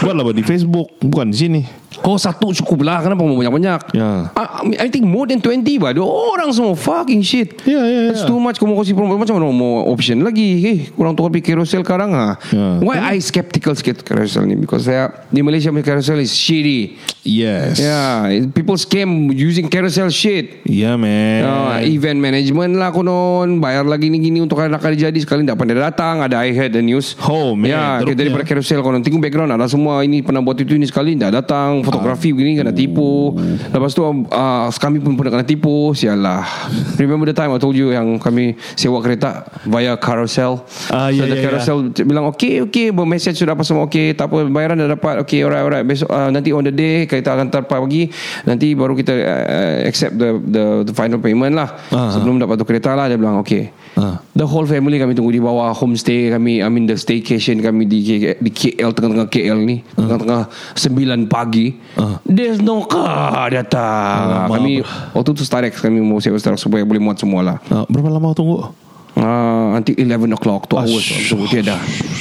Buatlah 0.05 0.23
bah 0.29 0.35
di 0.35 0.45
Facebook, 0.45 0.93
bukan 1.01 1.33
di 1.33 1.37
sini. 1.37 1.61
Kau 2.01 2.15
satu 2.15 2.53
cukup 2.53 2.85
lah 2.85 3.01
Kenapa 3.01 3.21
mau 3.25 3.35
banyak-banyak? 3.35 3.97
Ya. 3.97 4.29
I, 4.37 4.85
I 4.85 4.87
think 4.87 5.05
more 5.07 5.25
than 5.25 5.41
20 5.41 5.65
bah. 5.81 5.91
Ada 5.91 6.03
orang 6.03 6.49
semua 6.53 6.73
Fucking 6.77 7.21
shit. 7.25 7.61
Ya, 7.65 7.81
ya, 7.81 8.01
That's 8.13 8.23
ya. 8.23 8.29
too 8.29 8.39
much. 8.39 8.61
Kau 8.61 8.69
mau 8.69 8.77
kasih 8.79 8.93
promo 8.93 9.17
Macam 9.17 9.35
mana 9.39 9.49
mau 9.49 9.89
option 9.89 10.21
lagi? 10.21 10.47
Eh 10.63 10.79
kurang 10.93 11.17
tukar 11.17 11.33
pergi 11.33 11.53
carousel 11.53 11.81
sekarang 11.81 12.13
ha? 12.13 12.37
Ya. 12.53 12.79
Why 12.83 13.17
I 13.17 13.21
skeptical 13.23 13.73
sikit 13.73 14.05
carousel 14.05 14.45
ni? 14.45 14.55
Because 14.59 14.85
saya 14.85 15.09
Di 15.33 15.41
Malaysia 15.41 15.73
punya 15.73 15.85
carousel 15.85 16.21
is 16.21 16.31
shitty. 16.35 16.99
Yes. 17.25 17.81
Yeah 17.81 18.47
People 18.53 18.77
scam 18.77 19.33
Using 19.33 19.67
carousel 19.67 20.09
shit. 20.13 20.61
Yeah, 20.67 20.95
man. 20.95 21.43
Uh, 21.43 21.79
event 21.83 22.19
management 22.21 22.77
lah 22.77 22.93
konon. 22.93 23.59
Bayar 23.59 23.83
lagi 23.87 24.11
ni 24.11 24.21
gini 24.21 24.39
Untuk 24.43 24.61
anak 24.61 24.83
kali 24.83 24.99
jadi. 24.99 25.17
Sekali 25.17 25.43
tak 25.47 25.57
pandai 25.57 25.77
datang. 25.77 26.21
Ada 26.21 26.45
I 26.45 26.53
heard 26.53 26.73
the 26.75 26.83
news. 26.83 27.17
Oh, 27.25 27.57
man, 27.57 27.71
Ya 27.71 27.99
kita 28.03 28.13
daripada 28.13 28.43
carousel 28.45 28.79
konon. 28.83 29.01
Tengok 29.01 29.23
background 29.23 29.51
Ada 29.55 29.71
semua 29.71 30.03
ini 30.03 30.21
Pernah 30.21 30.43
buat 30.43 30.59
itu 30.59 30.75
ini 30.75 30.85
sekali 30.85 31.15
Tak 31.17 31.31
datang 31.33 31.86
Fotografi 31.87 32.35
begini 32.35 32.59
Kena 32.59 32.75
tipu. 32.75 33.31
Lepas 33.71 33.95
tu 33.95 34.03
uh, 34.03 34.67
Kami 34.67 34.99
pun 34.99 35.15
pernah 35.15 35.39
kena 35.39 35.47
tipu. 35.47 35.95
Sialah. 35.95 36.43
Remember 36.99 37.23
the 37.23 37.35
time 37.35 37.55
I 37.55 37.59
told 37.59 37.79
you 37.79 37.95
Yang 37.95 38.19
kami 38.19 38.59
Sewa 38.75 38.99
kereta 38.99 39.47
Via 39.63 39.95
carousel? 39.95 40.67
Ah, 40.91 41.07
So 41.07 41.23
ya, 41.23 41.31
the 41.31 41.37
ya, 41.39 41.43
carousel 41.47 41.77
Bilang 42.03 42.27
okay 42.27 42.59
okay. 42.59 42.91
Message 42.91 43.39
sudah 43.39 43.55
apa 43.55 43.63
semua 43.63 43.87
Okay 43.87 44.11
tak 44.11 44.27
apa 44.27 44.43
Bayaran 44.51 44.75
dah 44.75 44.91
dapat. 44.99 45.23
Okay 45.23 45.47
alright 45.47 45.63
alright. 45.63 45.85
Besok 45.87 46.11
uh, 46.11 46.27
nanti 46.27 46.51
on 46.51 46.67
the 46.67 46.75
day 46.75 47.07
Kita 47.07 47.31
akan 47.31 47.47
terpa 47.47 47.79
pagi 47.79 48.11
Nanti 48.43 48.75
baru 48.75 48.91
kita 48.93 49.13
uh, 49.15 49.87
Accept 49.87 50.19
the, 50.19 50.35
the 50.43 50.65
the 50.83 50.93
final 50.93 51.23
payment 51.23 51.55
lah. 51.55 51.71
Ah, 51.95 52.11
Sebelum 52.11 52.43
dapat 52.43 52.59
tu 52.59 52.67
kereta 52.67 52.91
lah 52.91 53.07
Dia 53.07 53.15
bilang 53.15 53.39
okay. 53.39 53.71
Ah. 53.97 54.21
The 54.37 54.45
whole 54.45 54.69
family 54.69 55.01
kami 55.01 55.17
tunggu 55.17 55.33
di 55.33 55.41
bawah. 55.41 55.73
Homestay 55.73 56.29
kami 56.29 56.61
I 56.61 56.69
mean 56.69 56.85
the 56.85 56.93
staycation 56.93 57.65
kami 57.65 57.89
di 57.89 58.29
di 58.37 58.51
KL 58.53 58.93
tengah-tengah 58.93 59.25
KL 59.25 59.57
ni. 59.57 59.81
Tengah-tengah 59.97 60.53
9 60.77 61.25
pagi 61.25 61.76
Ah. 61.95 62.17
there's 62.23 62.59
no 62.59 62.85
car 62.85 63.49
datang 63.49 64.45
Alamak, 64.45 64.59
kami 64.59 64.73
waktu 65.13 65.29
tu 65.33 65.43
Starex 65.43 65.81
kami 65.81 65.97
mau 65.99 66.21
sewa 66.21 66.37
Starex 66.37 66.61
supaya 66.61 66.85
boleh 66.85 67.01
muat 67.01 67.17
semua 67.17 67.41
lah 67.41 67.57
Ah, 67.67 67.85
berapa 67.89 68.09
lama 68.09 68.33
tunggu? 68.33 68.69
Uh, 69.17 69.73
until 69.73 69.97
11 69.97 70.29
o'clock 70.31 70.69
2 70.69 70.77
hours 70.77 71.01
so, 71.25 71.41
tiada 71.49 71.73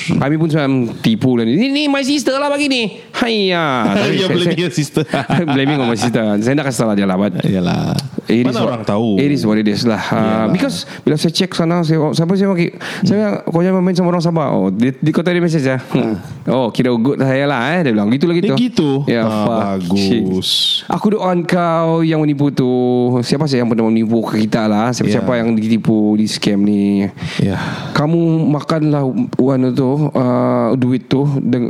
Kami 0.09 0.35
pun 0.35 0.49
macam 0.49 0.71
tipu 0.97 1.37
lah 1.37 1.45
ni 1.45 1.53
Ni, 1.53 1.69
ni 1.69 1.83
my 1.85 2.01
sister 2.01 2.33
lah 2.33 2.49
bagi 2.49 2.73
ni 2.73 3.05
Haiya 3.13 3.93
Tapi 3.93 4.17
Dia 4.17 4.29
blaming 4.33 4.57
your 4.59 4.73
sister. 4.73 5.05
Blaming 5.47 5.77
on 5.77 5.93
my 5.93 5.95
sister 5.95 6.25
Saya 6.41 6.57
nak 6.57 6.65
kasih 6.65 6.81
salah 6.81 6.95
dia 6.97 7.05
lah 7.05 7.21
but 7.21 7.37
Yalah. 7.45 7.93
It 8.25 8.43
is 8.43 8.49
Mana 8.49 8.57
what- 8.57 8.69
orang 8.73 8.83
tahu? 8.83 9.09
It 9.19 9.29
is 9.29 9.45
what 9.45 9.61
it 9.61 9.69
is 9.69 9.85
lah 9.85 10.01
uh. 10.01 10.49
Because 10.49 10.89
Bila 11.05 11.15
saya 11.15 11.29
cek 11.31 11.53
sana 11.53 11.85
saya, 11.85 12.01
Siapa 12.11 12.33
saya 12.33 12.49
pakai 12.49 12.69
Saya 13.05 13.25
kau 13.45 13.61
jangan 13.61 13.85
main 13.85 13.93
sama 13.93 14.09
orang 14.09 14.25
Sabah 14.25 14.47
oh, 14.51 14.73
di, 14.73 14.89
di 14.91 15.11
kota 15.13 15.29
dia 15.29 15.39
message 15.39 15.69
ya 15.69 15.77
hmm. 15.77 16.49
Oh 16.49 16.73
kira 16.73 16.89
good 16.93 17.21
saya 17.21 17.45
lah 17.45 17.77
eh 17.77 17.85
Dia 17.85 17.93
bilang 17.93 18.09
gitu 18.09 18.25
lah 18.25 18.35
gitu 18.35 18.47
Dia 18.47 18.57
gitu? 18.57 18.89
Ya 19.05 19.21
Ah, 19.21 19.45
fuck 19.77 19.93
shit. 19.93 20.25
bagus. 20.25 20.49
Aku 20.89 21.13
doakan 21.13 21.45
kau 21.45 22.01
Yang 22.01 22.21
menipu 22.25 22.49
tu 22.49 22.71
Siapa 23.21 23.45
sih 23.45 23.61
yang 23.61 23.69
pernah 23.69 23.85
menipu 23.85 24.25
kita 24.25 24.65
lah 24.65 24.91
Siapa-siapa 24.91 25.29
Ya. 25.29 25.45
yang 25.45 25.53
ditipu 25.53 26.17
Di 26.17 26.25
scam 26.25 26.65
ni 26.65 26.86
Ya. 27.43 27.57
kamu 27.93 28.49
makanlah 28.51 29.05
anu 29.39 29.69
tu 29.73 29.91
uh, 30.13 30.73
duit 30.75 31.07
tu 31.07 31.27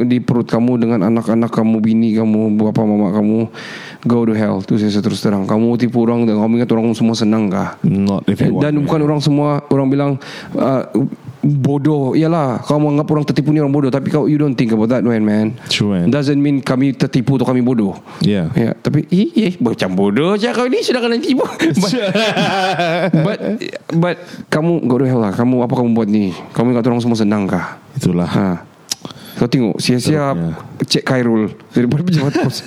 di 0.06 0.18
perut 0.22 0.46
kamu 0.46 0.80
dengan 0.80 1.00
anak-anak 1.06 1.50
kamu 1.50 1.82
bini 1.82 2.14
kamu 2.16 2.56
bapa 2.58 2.82
mama 2.86 3.12
kamu 3.12 3.50
go 4.06 4.22
to 4.24 4.32
hell 4.32 4.62
tu 4.62 4.78
saya 4.78 4.92
terus 5.02 5.20
terang 5.20 5.44
kamu 5.44 5.76
tipu 5.76 6.06
orang 6.06 6.24
dan 6.24 6.38
kamu 6.38 6.62
ingat 6.62 6.70
orang 6.72 6.94
semua 6.94 7.16
senang 7.18 7.50
kah 7.50 7.76
Not 7.82 8.28
if 8.30 8.38
you 8.40 8.54
want. 8.56 8.62
dan 8.62 8.78
bukan 8.80 9.00
orang 9.02 9.20
semua 9.20 9.62
orang 9.68 9.88
bilang 9.90 10.10
uh, 10.56 10.82
bodoh 11.46 12.18
iyalah 12.18 12.58
kamu 12.66 12.98
anggap 12.98 13.06
orang 13.14 13.24
tertipu 13.24 13.54
ni 13.54 13.62
orang 13.62 13.70
bodoh 13.70 13.90
tapi 13.90 14.10
kau 14.10 14.26
you 14.26 14.34
don't 14.34 14.58
think 14.58 14.74
about 14.74 14.90
that 14.90 15.06
man 15.06 15.22
man 15.22 15.54
True, 15.70 15.94
man. 15.94 16.10
doesn't 16.10 16.36
mean 16.36 16.58
kami 16.58 16.90
tertipu 16.90 17.38
atau 17.38 17.46
kami 17.46 17.62
bodoh 17.62 17.94
Yeah. 18.18 18.50
Ya, 18.56 18.74
tapi 18.74 19.06
eh, 19.12 19.30
eh 19.36 19.52
macam 19.60 19.94
bodoh 19.94 20.34
je 20.34 20.50
kau 20.50 20.66
ni 20.66 20.82
sudah 20.82 20.98
kena 20.98 21.20
tipu. 21.20 21.46
but, 21.62 21.78
but 23.22 23.38
but 23.94 24.16
kamu 24.48 24.82
go 24.84 24.98
to 24.98 25.06
hell 25.06 25.20
lah. 25.20 25.30
Kamu 25.30 25.62
apa 25.62 25.74
kamu 25.76 25.94
buat 25.94 26.08
ni? 26.08 26.32
Kamu 26.50 26.74
ingat 26.74 26.86
orang 26.88 26.98
semua 26.98 27.14
senang 27.14 27.46
kah? 27.46 27.78
Itulah. 27.94 28.26
Ha. 28.26 28.48
Kau 29.36 29.44
tengok 29.44 29.76
sia-sia 29.76 30.32
Teruknya. 30.32 30.56
cek 30.80 31.02
Khairul 31.04 31.52
daripada 31.70 32.02
pejabat 32.02 32.32
pos. 32.40 32.64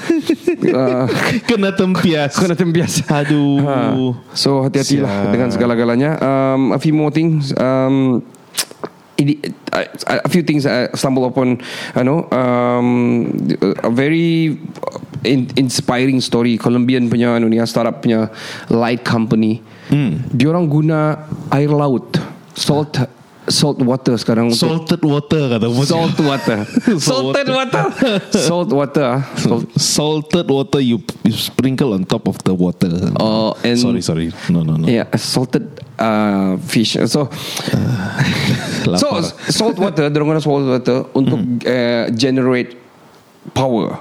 uh, 0.70 1.10
Kena 1.50 1.74
tempias. 1.74 2.38
kena 2.38 2.54
tembias. 2.54 3.02
Aduh. 3.10 3.66
Ha. 3.66 3.78
So 4.38 4.62
hati-hatilah 4.62 5.34
dengan 5.34 5.50
segala-galanya. 5.50 6.22
Um, 6.22 6.72
a 6.72 6.80
few 6.80 6.94
more 6.94 7.10
things. 7.10 7.52
Um, 7.58 8.22
a, 9.76 9.82
a 10.26 10.30
few 10.30 10.44
things 10.44 10.66
I 10.66 10.90
stumble 10.96 11.26
upon 11.26 11.60
you 11.96 12.04
know 12.04 12.28
um, 12.32 13.36
a 13.84 13.92
very 13.92 14.58
in, 15.24 15.52
inspiring 15.60 16.24
story 16.24 16.56
Colombian 16.58 17.12
punya 17.12 17.36
anu 17.36 17.52
ni 17.52 17.60
startup 17.68 18.02
punya 18.04 18.32
light 18.72 19.04
company 19.04 19.62
Hmm. 19.90 20.22
diorang 20.30 20.70
guna 20.70 21.26
air 21.50 21.74
laut 21.74 22.14
salt 22.54 22.94
salt 23.50 23.82
water 23.82 24.14
sekarang 24.16 24.54
untuk 24.54 24.62
Salted 24.62 25.02
water 25.02 25.42
kata 25.50 25.68
salt 25.84 26.18
water 26.22 26.58
salted 27.10 27.48
water 27.50 27.84
salt 28.48 28.70
water 28.70 29.06
ah. 29.06 29.22
salt 29.36 29.66
Salted 29.74 30.48
water 30.48 30.80
you, 30.80 31.02
you 31.26 31.34
sprinkle 31.34 31.94
on 31.98 32.06
top 32.06 32.30
of 32.30 32.38
the 32.46 32.54
water. 32.54 32.90
Oh, 33.20 33.58
and- 33.66 33.78
sorry, 33.78 34.02
sorry. 34.02 34.30
No, 34.48 34.62
no, 34.62 34.78
no. 34.78 34.86
Yeah, 34.88 35.10
salted 35.18 35.66
uh, 35.98 36.58
fish. 36.62 36.94
So, 37.10 37.28
so 39.02 39.08
salt 39.50 39.78
water, 39.82 40.10
dorong 40.10 40.38
guna 40.38 40.42
salt 40.42 40.66
water 40.66 41.10
untuk 41.18 41.42
uh, 41.66 42.10
generate 42.14 42.78
power. 43.54 44.00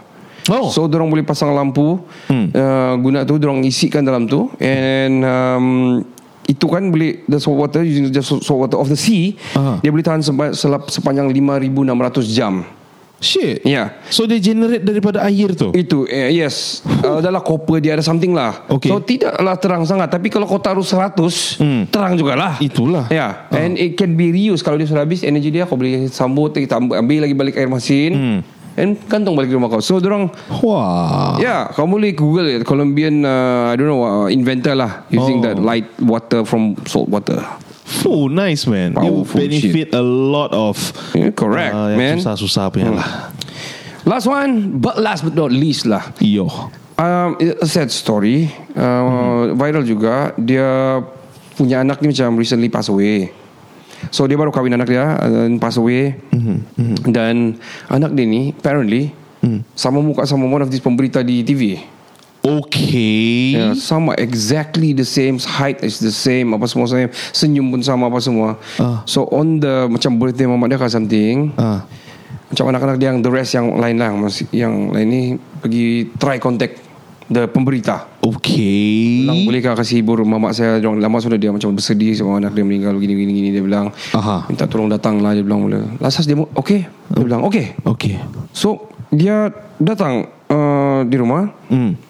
Oh. 0.48 0.72
So 0.72 0.88
dorong 0.88 1.12
boleh 1.12 1.24
pasang 1.24 1.52
lampu 1.52 2.00
Hmm. 2.28 2.48
uh, 2.56 2.96
Guna 3.04 3.28
tu 3.28 3.36
Dorong 3.36 3.60
isikan 3.68 4.00
dalam 4.00 4.24
tu 4.24 4.48
And 4.56 5.20
um, 5.20 6.00
Itu 6.48 6.66
kan 6.66 6.88
boleh 6.88 7.22
The 7.22 7.36
salt 7.36 7.54
water 7.54 7.80
Using 7.80 8.08
the 8.08 8.18
salt 8.18 8.48
water 8.48 8.74
of 8.74 8.88
the 8.88 8.96
sea 8.96 9.36
Aha. 9.52 9.78
Dia 9.78 9.90
boleh 9.90 10.02
tahan 10.02 10.18
sempa- 10.18 10.50
selap, 10.50 10.88
Sepanjang 10.88 11.28
5,600 11.28 11.84
jam 12.26 12.64
Shit. 13.18 13.66
Ya 13.66 13.98
So 14.08 14.24
they 14.24 14.38
generate 14.38 14.80
daripada 14.80 15.18
air 15.20 15.50
tu. 15.50 15.74
itu 15.74 16.06
eh, 16.06 16.30
yes 16.32 16.86
uh, 17.02 17.18
adalah 17.18 17.42
copper 17.42 17.78
dia 17.78 17.92
ada 17.92 18.00
something 18.00 18.30
lah 18.30 18.62
Okay. 18.68 18.86
so 18.86 19.02
tidaklah 19.02 19.58
terang 19.58 19.82
sangat 19.82 20.06
tapi 20.08 20.30
kalau 20.30 20.46
kau 20.46 20.56
taruh 20.56 20.86
100 20.86 21.18
Hmm. 21.58 21.82
terang 21.84 22.14
jugalah 22.14 22.54
Itulah. 22.58 23.10
ya 23.10 23.50
yeah. 23.50 23.58
and 23.58 23.74
it 23.74 23.92
can 23.92 24.14
be 24.14 24.30
reused 24.30 24.62
kalau 24.62 24.78
dia 24.78 24.86
sudah 24.86 25.02
habis 25.02 25.20
energi 25.20 25.50
dia 25.50 25.62
kau 25.62 25.74
boleh 25.74 26.06
sambut 26.06 26.54
kita 26.54 26.78
ambil, 26.78 26.94
ambil 26.96 27.18
lagi 27.20 27.34
balik 27.34 27.54
air 27.54 27.66
masin 27.66 28.10
Hmm. 28.14 28.38
And 28.78 28.94
kantong 29.10 29.34
balik 29.34 29.50
rumah 29.50 29.66
kau 29.66 29.82
so 29.82 29.98
dorang 29.98 30.30
Wah. 30.62 31.34
Yeah, 31.42 31.74
kau 31.74 31.90
boleh 31.90 32.14
Google 32.14 32.46
it. 32.54 32.62
Colombian, 32.62 33.26
uh, 33.26 33.68
I 33.70 33.74
don't 33.74 33.90
know, 33.90 34.06
uh, 34.06 34.26
inventor 34.30 34.78
lah 34.78 35.02
using 35.10 35.42
Oh. 35.42 35.44
that 35.50 35.58
light 35.58 35.90
water 35.98 36.46
from 36.46 36.78
salt 36.86 37.10
water. 37.10 37.42
Oh, 38.06 38.28
nice 38.28 38.68
man. 38.68 38.94
You 39.00 39.24
Powerful 39.24 39.40
benefit 39.42 39.96
a 39.96 40.04
lot 40.04 40.52
of 40.52 40.76
Yeah, 41.16 41.34
correct, 41.34 41.72
uh, 41.74 41.92
yang 41.92 41.98
man. 41.98 42.16
Susah-susah 42.22 42.70
punya 42.70 42.94
lah. 42.94 43.32
Last 44.06 44.30
one, 44.30 44.78
but 44.80 44.96
last 45.00 45.26
but 45.26 45.34
not 45.34 45.50
least 45.50 45.84
lah. 45.84 46.14
Yo. 46.22 46.48
Um, 46.98 47.38
a 47.38 47.62
sad 47.62 47.94
story 47.94 48.50
uh, 48.74 49.54
Viral 49.54 49.86
juga 49.86 50.34
Dia 50.34 50.98
punya 51.54 51.86
anak 51.86 52.02
ni 52.02 52.10
macam 52.10 52.34
Recently 52.34 52.66
pass 52.66 52.90
away 52.90 53.30
So 54.10 54.24
dia 54.24 54.34
baru 54.34 54.48
kahwin 54.48 54.72
anak 54.72 54.88
dia 54.88 55.16
And 55.20 55.56
pass 55.56 55.76
away 55.76 56.16
Dan 57.02 57.56
Anak 57.86 58.12
dia 58.12 58.24
ni 58.24 58.52
Apparently 58.52 59.12
Sama 59.72 59.98
muka 59.98 60.24
sama 60.24 60.44
one 60.44 60.60
of 60.60 60.68
these 60.68 60.80
pemberita 60.80 61.20
di 61.20 61.40
TV 61.42 61.78
Okay. 62.38 63.58
yeah, 63.58 63.74
Sama 63.74 64.14
exactly 64.14 64.94
the 64.94 65.04
same 65.04 65.36
Height 65.38 65.82
is 65.82 65.98
the 65.98 66.14
same 66.14 66.54
Apa 66.54 66.64
semua 66.64 66.86
same 66.86 67.10
Senyum 67.34 67.68
pun 67.68 67.82
sama 67.82 68.06
apa 68.06 68.22
semua 68.22 68.56
Ah. 68.78 69.02
So 69.04 69.26
on 69.28 69.58
the 69.58 69.90
Macam 69.90 70.16
birthday 70.16 70.46
mamak 70.46 70.70
dia 70.70 70.78
ke 70.78 70.86
something 70.86 71.52
Ah. 71.58 71.82
macam 72.48 72.64
anak-anak 72.72 72.96
dia 72.96 73.12
yang 73.12 73.20
the 73.20 73.28
rest 73.28 73.52
yang 73.52 73.76
lain 73.76 74.00
lah 74.00 74.08
yang 74.56 74.88
lain 74.88 75.04
ni 75.04 75.22
pergi 75.60 76.08
try 76.16 76.40
contact 76.40 76.80
the 77.28 77.48
pemberita. 77.48 78.08
Okay 78.18 79.08
bilang 79.28 79.44
bolehkah 79.44 79.74
kasih 79.76 80.00
hibur 80.00 80.24
mamak 80.24 80.56
saya 80.56 80.80
Diorang 80.80 80.98
lama 80.98 81.20
sudah 81.20 81.36
dia 81.36 81.52
macam 81.52 81.76
bersedih 81.76 82.16
Sebab 82.16 82.40
anak 82.40 82.52
dia 82.56 82.64
meninggal 82.64 82.96
Gini 82.96 83.14
gini 83.14 83.32
gini 83.36 83.48
Dia 83.52 83.62
bilang. 83.62 83.92
Aha. 84.16 84.48
Minta 84.48 84.64
tolong 84.64 84.88
datang 84.88 85.20
lah 85.20 85.36
Dia 85.36 85.44
bilang 85.44 85.68
mula. 85.68 85.84
Lasas 86.00 86.24
dia 86.24 86.36
Okay 86.36 86.88
Dia 86.88 87.22
bilang 87.22 87.44
okay 87.44 87.76
Okay 87.84 88.16
So 88.56 88.88
Dia 89.12 89.52
datang 89.76 90.28
uh, 90.48 91.04
Di 91.04 91.16
rumah. 91.20 91.52
Hmm. 91.68 92.07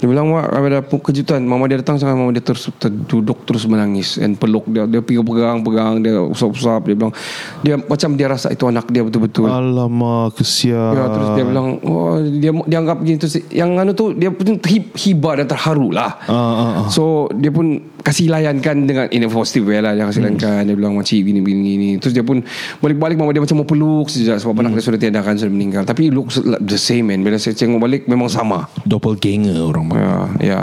Dia 0.00 0.08
bilang 0.08 0.32
Mak 0.32 0.48
ada 0.48 0.80
kejutan. 0.80 1.44
Mama 1.44 1.68
dia 1.68 1.76
datang 1.76 2.00
sangat 2.00 2.16
Mama 2.16 2.32
dia 2.32 2.40
terus 2.40 2.72
terduduk 2.80 3.44
Terus 3.44 3.68
menangis 3.68 4.16
And 4.16 4.34
peluk 4.34 4.64
dia. 4.66 4.88
Dia 4.88 5.04
pegang-pegang 5.04 6.00
Dia 6.00 6.24
usap-usap 6.24 6.88
Dia 6.88 6.96
bilang. 6.96 7.12
Dia 7.60 7.76
macam 7.76 8.16
dia 8.16 8.26
rasa 8.32 8.48
Itu 8.48 8.64
anak 8.66 8.88
dia 8.88 9.04
betul-betul. 9.04 9.46
Alamak 9.46 10.40
kesian. 10.40 10.96
Ya, 10.96 11.04
terus 11.12 11.28
dia 11.36 11.44
bilang 11.44 11.76
oh, 11.84 12.16
dia 12.18 12.50
dia 12.64 12.78
anggap 12.80 12.98
gini 13.04 13.20
terus. 13.20 13.36
Yang 13.52 13.70
anu 13.76 13.92
tu 13.92 14.04
dia 14.16 14.32
pun 14.32 14.56
hi- 14.56 14.92
hibah 14.96 15.36
dan 15.36 15.46
terharu 15.46 15.92
lah. 15.92 16.16
Ah, 16.26 16.32
ah, 16.32 16.70
ah. 16.84 16.88
So 16.88 17.28
dia 17.36 17.52
pun 17.52 17.78
kasih 18.00 18.32
layankan 18.32 18.88
dengan 18.88 19.06
in 19.12 19.24
a 19.24 19.28
positive 19.28 19.68
way 19.68 19.78
lah 19.78 19.92
dia 19.92 20.08
kasih 20.08 20.24
layankan 20.24 20.64
dia 20.64 20.74
bilang 20.74 20.96
makcik 20.96 21.20
gini 21.20 21.40
gini 21.44 21.60
gini. 21.62 21.88
Terus 22.00 22.16
dia 22.16 22.24
pun 22.24 22.40
balik-balik 22.80 23.16
mama 23.20 23.30
dia 23.36 23.42
macam 23.44 23.60
mau 23.60 23.68
peluk 23.68 24.08
sejak 24.08 24.40
sebab 24.40 24.56
anak 24.64 24.80
dia 24.80 24.84
sudah 24.84 25.00
tiada 25.00 25.20
kan 25.20 25.36
sudah 25.36 25.52
meninggal. 25.52 25.82
Tapi 25.84 26.08
looks 26.08 26.40
like 26.40 26.62
the 26.64 26.80
same 26.80 27.12
man. 27.12 27.20
Bila 27.20 27.36
saya 27.36 27.52
tengok 27.52 27.80
balik 27.80 28.02
memang 28.08 28.32
sama. 28.32 28.66
Doppelganger 28.88 29.56
orang 29.60 29.86
Ya, 29.90 30.16
ya. 30.40 30.60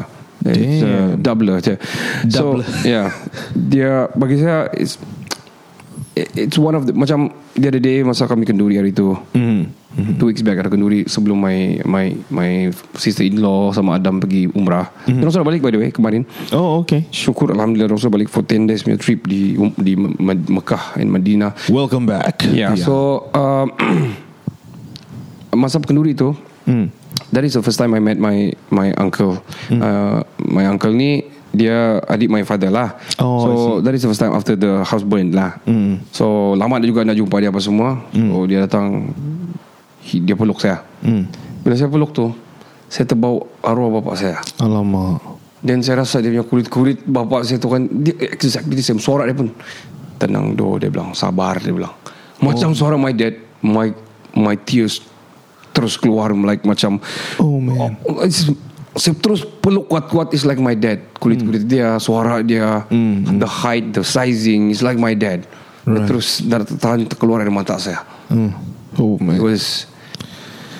It's 0.48 0.86
uh, 0.86 1.18
doubler 1.20 1.60
je. 1.60 1.76
So, 2.32 2.62
Doubler. 2.62 2.68
yeah. 2.94 3.10
Dia 3.52 4.08
bagi 4.16 4.40
saya 4.40 4.72
it's 4.72 4.96
it's 6.16 6.58
one 6.58 6.78
of 6.78 6.88
the 6.88 6.94
macam 6.94 7.34
the 7.58 7.68
other 7.68 7.82
day 7.82 8.02
masa 8.06 8.30
kami 8.30 8.46
kenduri 8.48 8.80
hari 8.80 8.94
tu. 8.96 9.18
Hmm. 9.98 10.14
Two 10.22 10.30
weeks 10.30 10.46
back 10.46 10.62
ada 10.62 10.70
kenduri 10.70 11.10
sebelum 11.10 11.42
my 11.42 11.82
my 11.82 12.06
my 12.30 12.70
sister 12.94 13.26
in 13.26 13.42
law 13.42 13.74
sama 13.74 13.98
Adam 13.98 14.22
pergi 14.22 14.46
umrah. 14.54 14.94
Mm-hmm. 15.10 15.26
Sudah 15.26 15.42
balik 15.42 15.66
by 15.66 15.74
the 15.74 15.82
way 15.82 15.90
kemarin. 15.90 16.22
Oh 16.54 16.86
okay 16.86 17.10
Syukur 17.10 17.50
alhamdulillah 17.50 17.98
sudah 17.98 18.14
balik 18.14 18.30
for 18.30 18.46
10 18.46 18.70
days 18.70 18.86
punya 18.86 19.02
trip 19.02 19.26
di 19.26 19.58
um, 19.58 19.74
di 19.74 19.98
Me- 19.98 20.14
Me- 20.22 20.54
Mekah 20.62 21.02
and 21.02 21.10
Madinah. 21.10 21.58
Welcome 21.74 22.06
back 22.06 22.46
Yeah, 22.46 22.78
so 22.78 23.26
um, 23.34 23.74
masa 25.66 25.82
kenduri 25.82 26.14
tu 26.14 26.38
hmm. 26.70 26.94
That 27.34 27.44
is 27.44 27.58
the 27.58 27.66
first 27.66 27.82
time 27.82 27.92
I 27.92 28.00
met 28.00 28.22
my 28.22 28.54
my 28.72 28.94
uncle. 28.96 29.42
Hmm. 29.68 29.82
Uh, 29.84 30.20
my 30.48 30.64
uncle 30.70 30.94
ni 30.94 31.28
dia 31.52 32.00
adik 32.06 32.30
my 32.30 32.46
father 32.46 32.70
lah. 32.72 32.96
Oh, 33.20 33.42
so 33.42 33.50
that 33.82 33.92
is 33.92 34.06
the 34.06 34.10
first 34.14 34.22
time 34.22 34.32
after 34.32 34.54
the 34.54 34.86
house 34.86 35.04
burn 35.04 35.34
lah. 35.34 35.58
Hmm. 35.68 36.00
So 36.14 36.56
lama 36.56 36.80
dia 36.80 36.94
juga 36.94 37.04
nak 37.04 37.18
jumpa 37.18 37.42
dia 37.42 37.50
apa 37.50 37.60
semua. 37.60 38.00
So 38.14 38.48
dia 38.48 38.64
datang 38.64 39.12
dia 40.24 40.36
peluk 40.40 40.64
saya. 40.64 40.84
Hmm. 41.04 41.28
Bila 41.62 41.76
saya 41.76 41.92
peluk 41.92 42.16
tu 42.16 42.32
saya 42.88 43.04
terbau 43.04 43.44
arwah 43.60 44.00
bapak 44.00 44.16
saya. 44.16 44.40
Alamak 44.64 45.20
Dan 45.60 45.84
saya 45.84 46.06
rasa 46.06 46.24
dia 46.24 46.32
punya 46.32 46.46
kulit-kulit 46.48 47.04
bapak 47.04 47.44
saya 47.44 47.60
tu 47.60 47.68
kan 47.68 47.84
dia 47.84 48.16
exactly 48.32 48.80
the 48.80 48.86
same 48.86 49.02
suara 49.02 49.28
dia 49.28 49.36
pun 49.36 49.52
tenang 50.16 50.56
do 50.56 50.80
dia 50.80 50.88
bilang 50.88 51.12
sabar 51.12 51.60
dia 51.60 51.76
bilang. 51.76 51.92
Macam 52.40 52.72
suara 52.72 52.96
my 52.96 53.12
dad 53.12 53.36
my 53.60 53.92
my 54.38 54.56
tears 54.56 55.02
terus 55.74 55.98
keluar 55.98 56.34
like 56.34 56.66
macam 56.66 56.98
Oh 57.38 57.62
man 57.62 57.98
Oh, 58.06 58.26
saya 58.98 59.14
terus 59.14 59.46
peluk 59.46 59.86
kuat-kuat 59.86 60.34
It's 60.34 60.42
like 60.42 60.58
my 60.58 60.74
dad 60.74 61.06
Kulit-kulit 61.22 61.70
dia 61.70 62.02
Suara 62.02 62.42
dia 62.42 62.82
The 63.30 63.46
height 63.46 63.94
The 63.94 64.02
sizing 64.02 64.74
It's 64.74 64.82
like 64.82 64.98
my 64.98 65.14
dad 65.14 65.46
right. 65.86 66.06
Terus 66.10 66.42
dar- 66.42 66.66
Tahan 66.66 67.06
terkeluar 67.06 67.46
dari 67.46 67.54
mata 67.54 67.78
saya 67.78 68.02
hmm. 68.34 68.52
Oh 68.98 69.22
It 69.22 69.26
man 69.26 69.38
was 69.38 69.86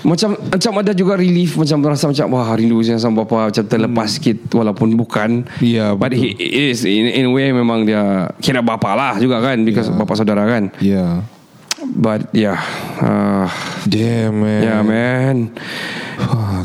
macam 0.06 0.38
macam 0.38 0.72
ada 0.82 0.92
juga 0.94 1.18
relief 1.18 1.58
macam 1.58 1.82
rasa 1.88 2.12
macam 2.12 2.28
wah 2.38 2.54
rindu 2.54 2.82
saya 2.86 3.02
sama 3.02 3.24
bapa 3.24 3.50
macam 3.50 3.64
terlepas 3.66 4.10
sikit 4.20 4.38
walaupun 4.54 4.94
bukan. 4.94 5.48
Ya, 5.64 5.96
but 5.96 6.14
betul. 6.14 6.36
he 6.38 6.70
is 6.74 6.84
in, 6.84 7.08
in 7.10 7.26
a 7.30 7.32
way 7.32 7.50
memang 7.50 7.88
dia 7.88 8.30
kira 8.44 8.60
bapa 8.62 8.94
lah 8.94 9.14
juga 9.18 9.40
kan 9.40 9.64
because 9.64 9.90
bapa 9.94 10.14
saudara 10.14 10.44
kan. 10.46 10.70
Yeah 10.84 11.24
but 11.98 12.28
yeah 12.36 12.60
uh, 13.00 13.48
Damn 13.88 14.44
man. 14.44 14.62
Yeah 14.62 14.82
man. 14.84 15.38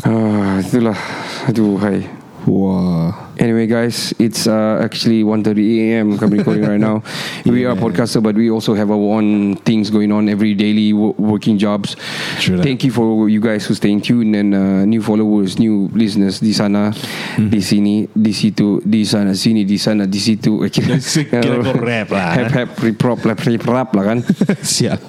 Uh, 0.03 0.59
itulah. 0.59 0.99
Aduh 1.47 1.79
hai. 1.79 2.09
Wah 2.49 3.22
Anyway 3.39 3.67
guys 3.67 4.13
It's 4.19 4.47
uh, 4.47 4.79
actually 4.83 5.25
1.30 5.25 5.79
a.m. 5.89 6.19
Kami 6.19 6.39
recording 6.39 6.65
right 6.69 6.81
now 6.81 7.03
We 7.47 7.65
are 7.65 7.73
a 7.73 7.81
podcaster 7.81 8.23
But 8.23 8.37
we 8.37 8.51
also 8.51 8.75
have 8.75 8.91
our 8.91 9.01
own 9.17 9.57
Things 9.65 9.91
going 9.91 10.13
on 10.13 10.29
Every 10.29 10.55
daily 10.55 10.93
wo- 10.93 11.15
Working 11.19 11.57
jobs 11.59 11.97
True 12.39 12.57
that. 12.57 12.63
Thank 12.63 12.85
you 12.85 12.93
for 12.93 13.29
you 13.29 13.41
guys 13.41 13.67
Who 13.67 13.75
staying 13.75 14.03
tuned 14.03 14.37
And 14.37 14.55
uh, 14.55 14.85
new 14.85 15.01
followers 15.03 15.59
New 15.59 15.89
listeners 15.97 16.41
Di 16.41 16.53
sana 16.53 16.93
Di 17.37 17.61
sini 17.61 18.09
Di 18.13 18.33
situ 18.33 18.81
Di 18.85 19.05
sana 19.05 19.33
Sini 19.35 19.65
Di 19.65 19.79
sana 19.79 20.05
Di 20.07 20.21
situ 20.21 20.61
Kira, 20.73 20.97
Kira 21.43 21.73
rap 21.81 22.09
lah. 22.13 22.29
Hap 22.37 22.51
hap 22.53 22.69
Rip-rap 22.81 23.21
lah 23.25 23.37
Rip-rap 23.37 23.89
lah 23.97 24.05
kan 24.05 24.19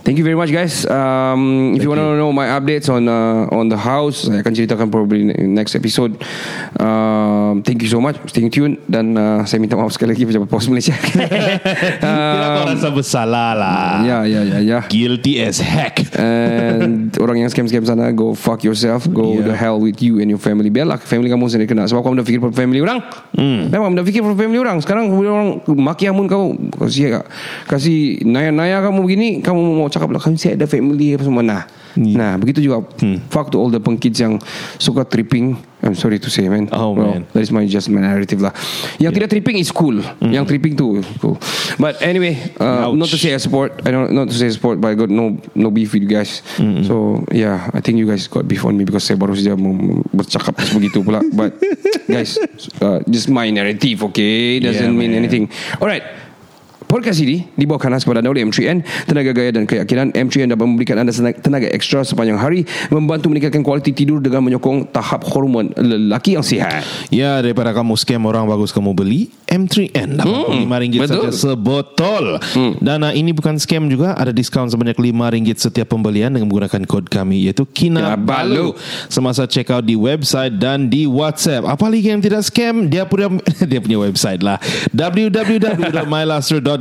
Thank 0.03 0.17
you 0.17 0.23
very 0.23 0.35
much 0.35 0.51
guys. 0.51 0.85
Um, 0.85 1.73
if 1.75 1.83
you 1.83 1.89
want 1.89 1.99
to 1.99 2.15
know 2.15 2.31
my 2.31 2.47
updates 2.59 2.89
on 2.89 3.07
uh, 3.07 3.47
on 3.49 3.69
the 3.69 3.77
house, 3.79 4.27
saya 4.27 4.43
akan 4.43 4.53
ceritakan 4.53 4.87
probably 4.91 5.25
in 5.31 5.53
next 5.55 5.73
episode. 5.73 6.19
Um, 6.79 7.63
thank 7.63 7.81
you 7.81 7.89
so 7.89 8.01
much. 8.01 8.12
Stay 8.29 8.47
tuned 8.49 8.79
dan 8.87 9.13
uh, 9.17 9.41
saya 9.43 9.59
minta 9.59 9.75
maaf 9.75 9.91
sekali 9.91 10.15
lagi 10.15 10.23
pejabat 10.23 10.47
pos 10.47 10.65
Malaysia. 10.69 10.95
Kira 10.95 12.47
kau 12.53 12.63
um, 12.63 12.69
rasa 12.73 12.89
bersalah 12.93 13.51
lah. 13.57 14.01
Ya 14.05 14.19
ya 14.23 14.41
ya 14.45 14.59
ya. 14.61 14.79
Guilty 14.87 15.43
as 15.43 15.59
heck. 15.59 15.99
And 16.17 17.11
orang 17.19 17.43
yang 17.43 17.49
scam-scam 17.49 17.83
sana 17.83 18.13
Go 18.13 18.37
fuck 18.37 18.61
yourself. 18.61 19.09
Go 19.09 19.33
Yeah. 19.33 19.49
the 19.49 19.55
hell 19.57 19.81
with 19.81 19.97
you 20.03 20.21
and 20.21 20.29
your 20.29 20.37
family. 20.37 20.69
Biarlah 20.69 21.01
family 21.01 21.31
kamu 21.31 21.49
sendiri 21.49 21.67
kena. 21.73 21.89
Sebab 21.89 22.05
kamu 22.05 22.21
dah 22.21 22.25
fikir 22.25 22.39
for 22.43 22.53
family 22.53 22.79
orang. 22.83 23.01
Hmm. 23.33 23.73
Memang 23.73 23.97
dah 23.97 24.05
fikir 24.05 24.21
for 24.21 24.37
family 24.37 24.59
orang. 24.61 24.77
Sekarang 24.83 25.09
orang 25.09 25.65
Maki 25.65 26.05
amun 26.05 26.29
kau 26.29 26.53
Kasih 26.77 27.25
Kasih 27.65 28.21
naya-naya 28.27 28.83
kamu 28.85 28.99
begini 29.01 29.27
Kamu 29.41 29.79
mau 29.81 29.87
cakap 29.89 30.13
lah 30.13 30.21
Kamu 30.21 30.37
saya 30.37 30.53
ada 30.53 30.69
family 30.69 31.17
apa 31.17 31.23
semua. 31.25 31.41
Nah. 31.41 31.63
Yeah. 31.97 32.17
Nah 32.17 32.31
begitu 32.37 32.61
juga 32.61 32.85
Fuck 33.33 33.53
to 33.53 33.57
all 33.57 33.73
the 33.73 33.81
pengkids 33.81 34.21
yang 34.21 34.37
Suka 34.77 35.01
tripping 35.05 35.72
I'm 35.83 35.95
sorry 35.99 36.15
to 36.17 36.29
say 36.31 36.47
man. 36.47 36.71
Oh, 36.71 36.95
Well, 36.95 37.19
man. 37.19 37.27
That 37.35 37.43
is 37.43 37.51
my 37.51 37.67
just 37.67 37.91
my 37.91 37.99
narrative 37.99 38.39
lah. 38.39 38.55
Yang 39.03 39.19
tidak 39.19 39.29
tripping 39.35 39.59
is 39.59 39.67
cool. 39.67 39.99
Yang 40.23 40.55
tripping 40.55 40.79
tu 40.79 41.03
cool. 41.19 41.35
But 41.75 41.99
anyway 41.99 42.39
uh, 42.57 42.87
Ouch. 42.87 42.95
Not 42.95 43.11
to 43.11 43.19
say 43.19 43.35
I 43.35 43.39
support 43.43 43.83
I 43.83 43.91
don't 43.91 44.15
not 44.15 44.31
to 44.31 44.37
say 44.37 44.47
support 44.47 44.79
But 44.79 44.93
I 44.93 44.95
got 44.95 45.11
no 45.11 45.35
no 45.53 45.67
beef 45.69 45.91
with 45.91 46.07
you 46.07 46.11
guys. 46.11 46.39
So 46.87 47.27
yeah 47.35 47.67
I 47.75 47.83
think 47.83 47.99
you 47.99 48.07
guys 48.07 48.31
got 48.31 48.47
beef 48.47 48.63
on 48.63 48.79
me 48.79 48.87
Because 48.87 49.03
saya 49.03 49.19
baru 49.19 49.35
saja 49.35 49.59
Bercakap 50.15 50.55
begitu 50.71 51.03
pula. 51.03 51.19
But 51.35 51.59
Guys 52.07 52.39
uh, 52.79 53.03
Just 53.07 53.27
my 53.27 53.51
narrative 53.51 54.07
okay? 54.11 54.63
Doesn't 54.63 54.95
Yeah, 54.95 54.95
mean 54.95 55.11
man. 55.11 55.19
anything. 55.27 55.51
Alright 55.83 56.22
Podcast 56.93 57.25
ini 57.25 57.41
dibawakan 57.57 57.97
khas 57.97 58.05
kepada 58.05 58.21
anda 58.21 58.29
oleh 58.29 58.45
M3N 58.45 59.09
Tenaga 59.09 59.33
gaya 59.33 59.49
dan 59.49 59.65
keyakinan. 59.65 60.13
M3N 60.13 60.53
dapat 60.53 60.69
memberikan 60.69 61.01
anda 61.01 61.09
tenaga 61.41 61.65
ekstra 61.73 62.05
sepanjang 62.05 62.37
hari 62.37 62.69
Membantu 62.93 63.33
meningkatkan 63.33 63.65
kualiti 63.65 63.97
tidur 63.97 64.21
dengan 64.21 64.45
menyokong 64.45 64.93
tahap 64.93 65.25
hormon 65.25 65.73
lelaki 65.73 66.37
yang 66.37 66.45
sihat. 66.45 66.85
Ya 67.09 67.41
daripada 67.41 67.73
kamu 67.73 67.97
scam 67.97 68.21
orang 68.29 68.45
Bagus 68.45 68.69
kamu 68.69 68.93
beli 68.93 69.33
M3N 69.49 70.21
RM85 70.21 70.93
betul. 71.01 71.09
saja 71.09 71.29
sebotol. 71.33 72.25
Dan 72.77 73.01
uh, 73.01 73.13
ini 73.13 73.33
bukan 73.33 73.57
scam 73.57 73.89
juga. 73.89 74.13
Ada 74.13 74.29
diskaun 74.29 74.69
sebanyak 74.69 74.93
RM5 74.93 75.49
setiap 75.57 75.93
pembelian 75.93 76.29
Dengan 76.29 76.45
menggunakan 76.45 76.85
kod 76.85 77.09
kami 77.09 77.49
Iaitu 77.49 77.65
KINABALU. 77.65 78.77
Semasa 79.09 79.49
check 79.49 79.73
out 79.73 79.81
di 79.81 79.97
website 79.97 80.61
dan 80.61 80.93
di 80.93 81.09
WhatsApp. 81.09 81.65
Apa 81.65 81.89
lagi 81.89 82.13
yang 82.13 82.21
tidak 82.21 82.45
scam 82.45 82.85
Dia 82.85 83.09
punya 83.09 83.33
dia 83.69 83.81
punya 83.81 83.97
website 83.97 84.45
lah 84.45 84.61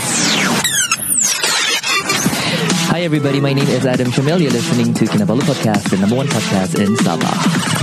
Hi 2.89 3.01
everybody, 3.01 3.39
my 3.39 3.53
name 3.53 3.67
is 3.67 3.85
Adam 3.85 4.07
Shamil. 4.07 4.41
You're 4.41 4.51
listening 4.51 4.93
to 4.95 5.05
Kinabalu 5.05 5.41
Podcast, 5.41 5.89
the 5.91 5.97
number 5.97 6.15
one 6.15 6.27
podcast 6.27 6.79
in 6.83 6.95
Sabah. 6.95 7.78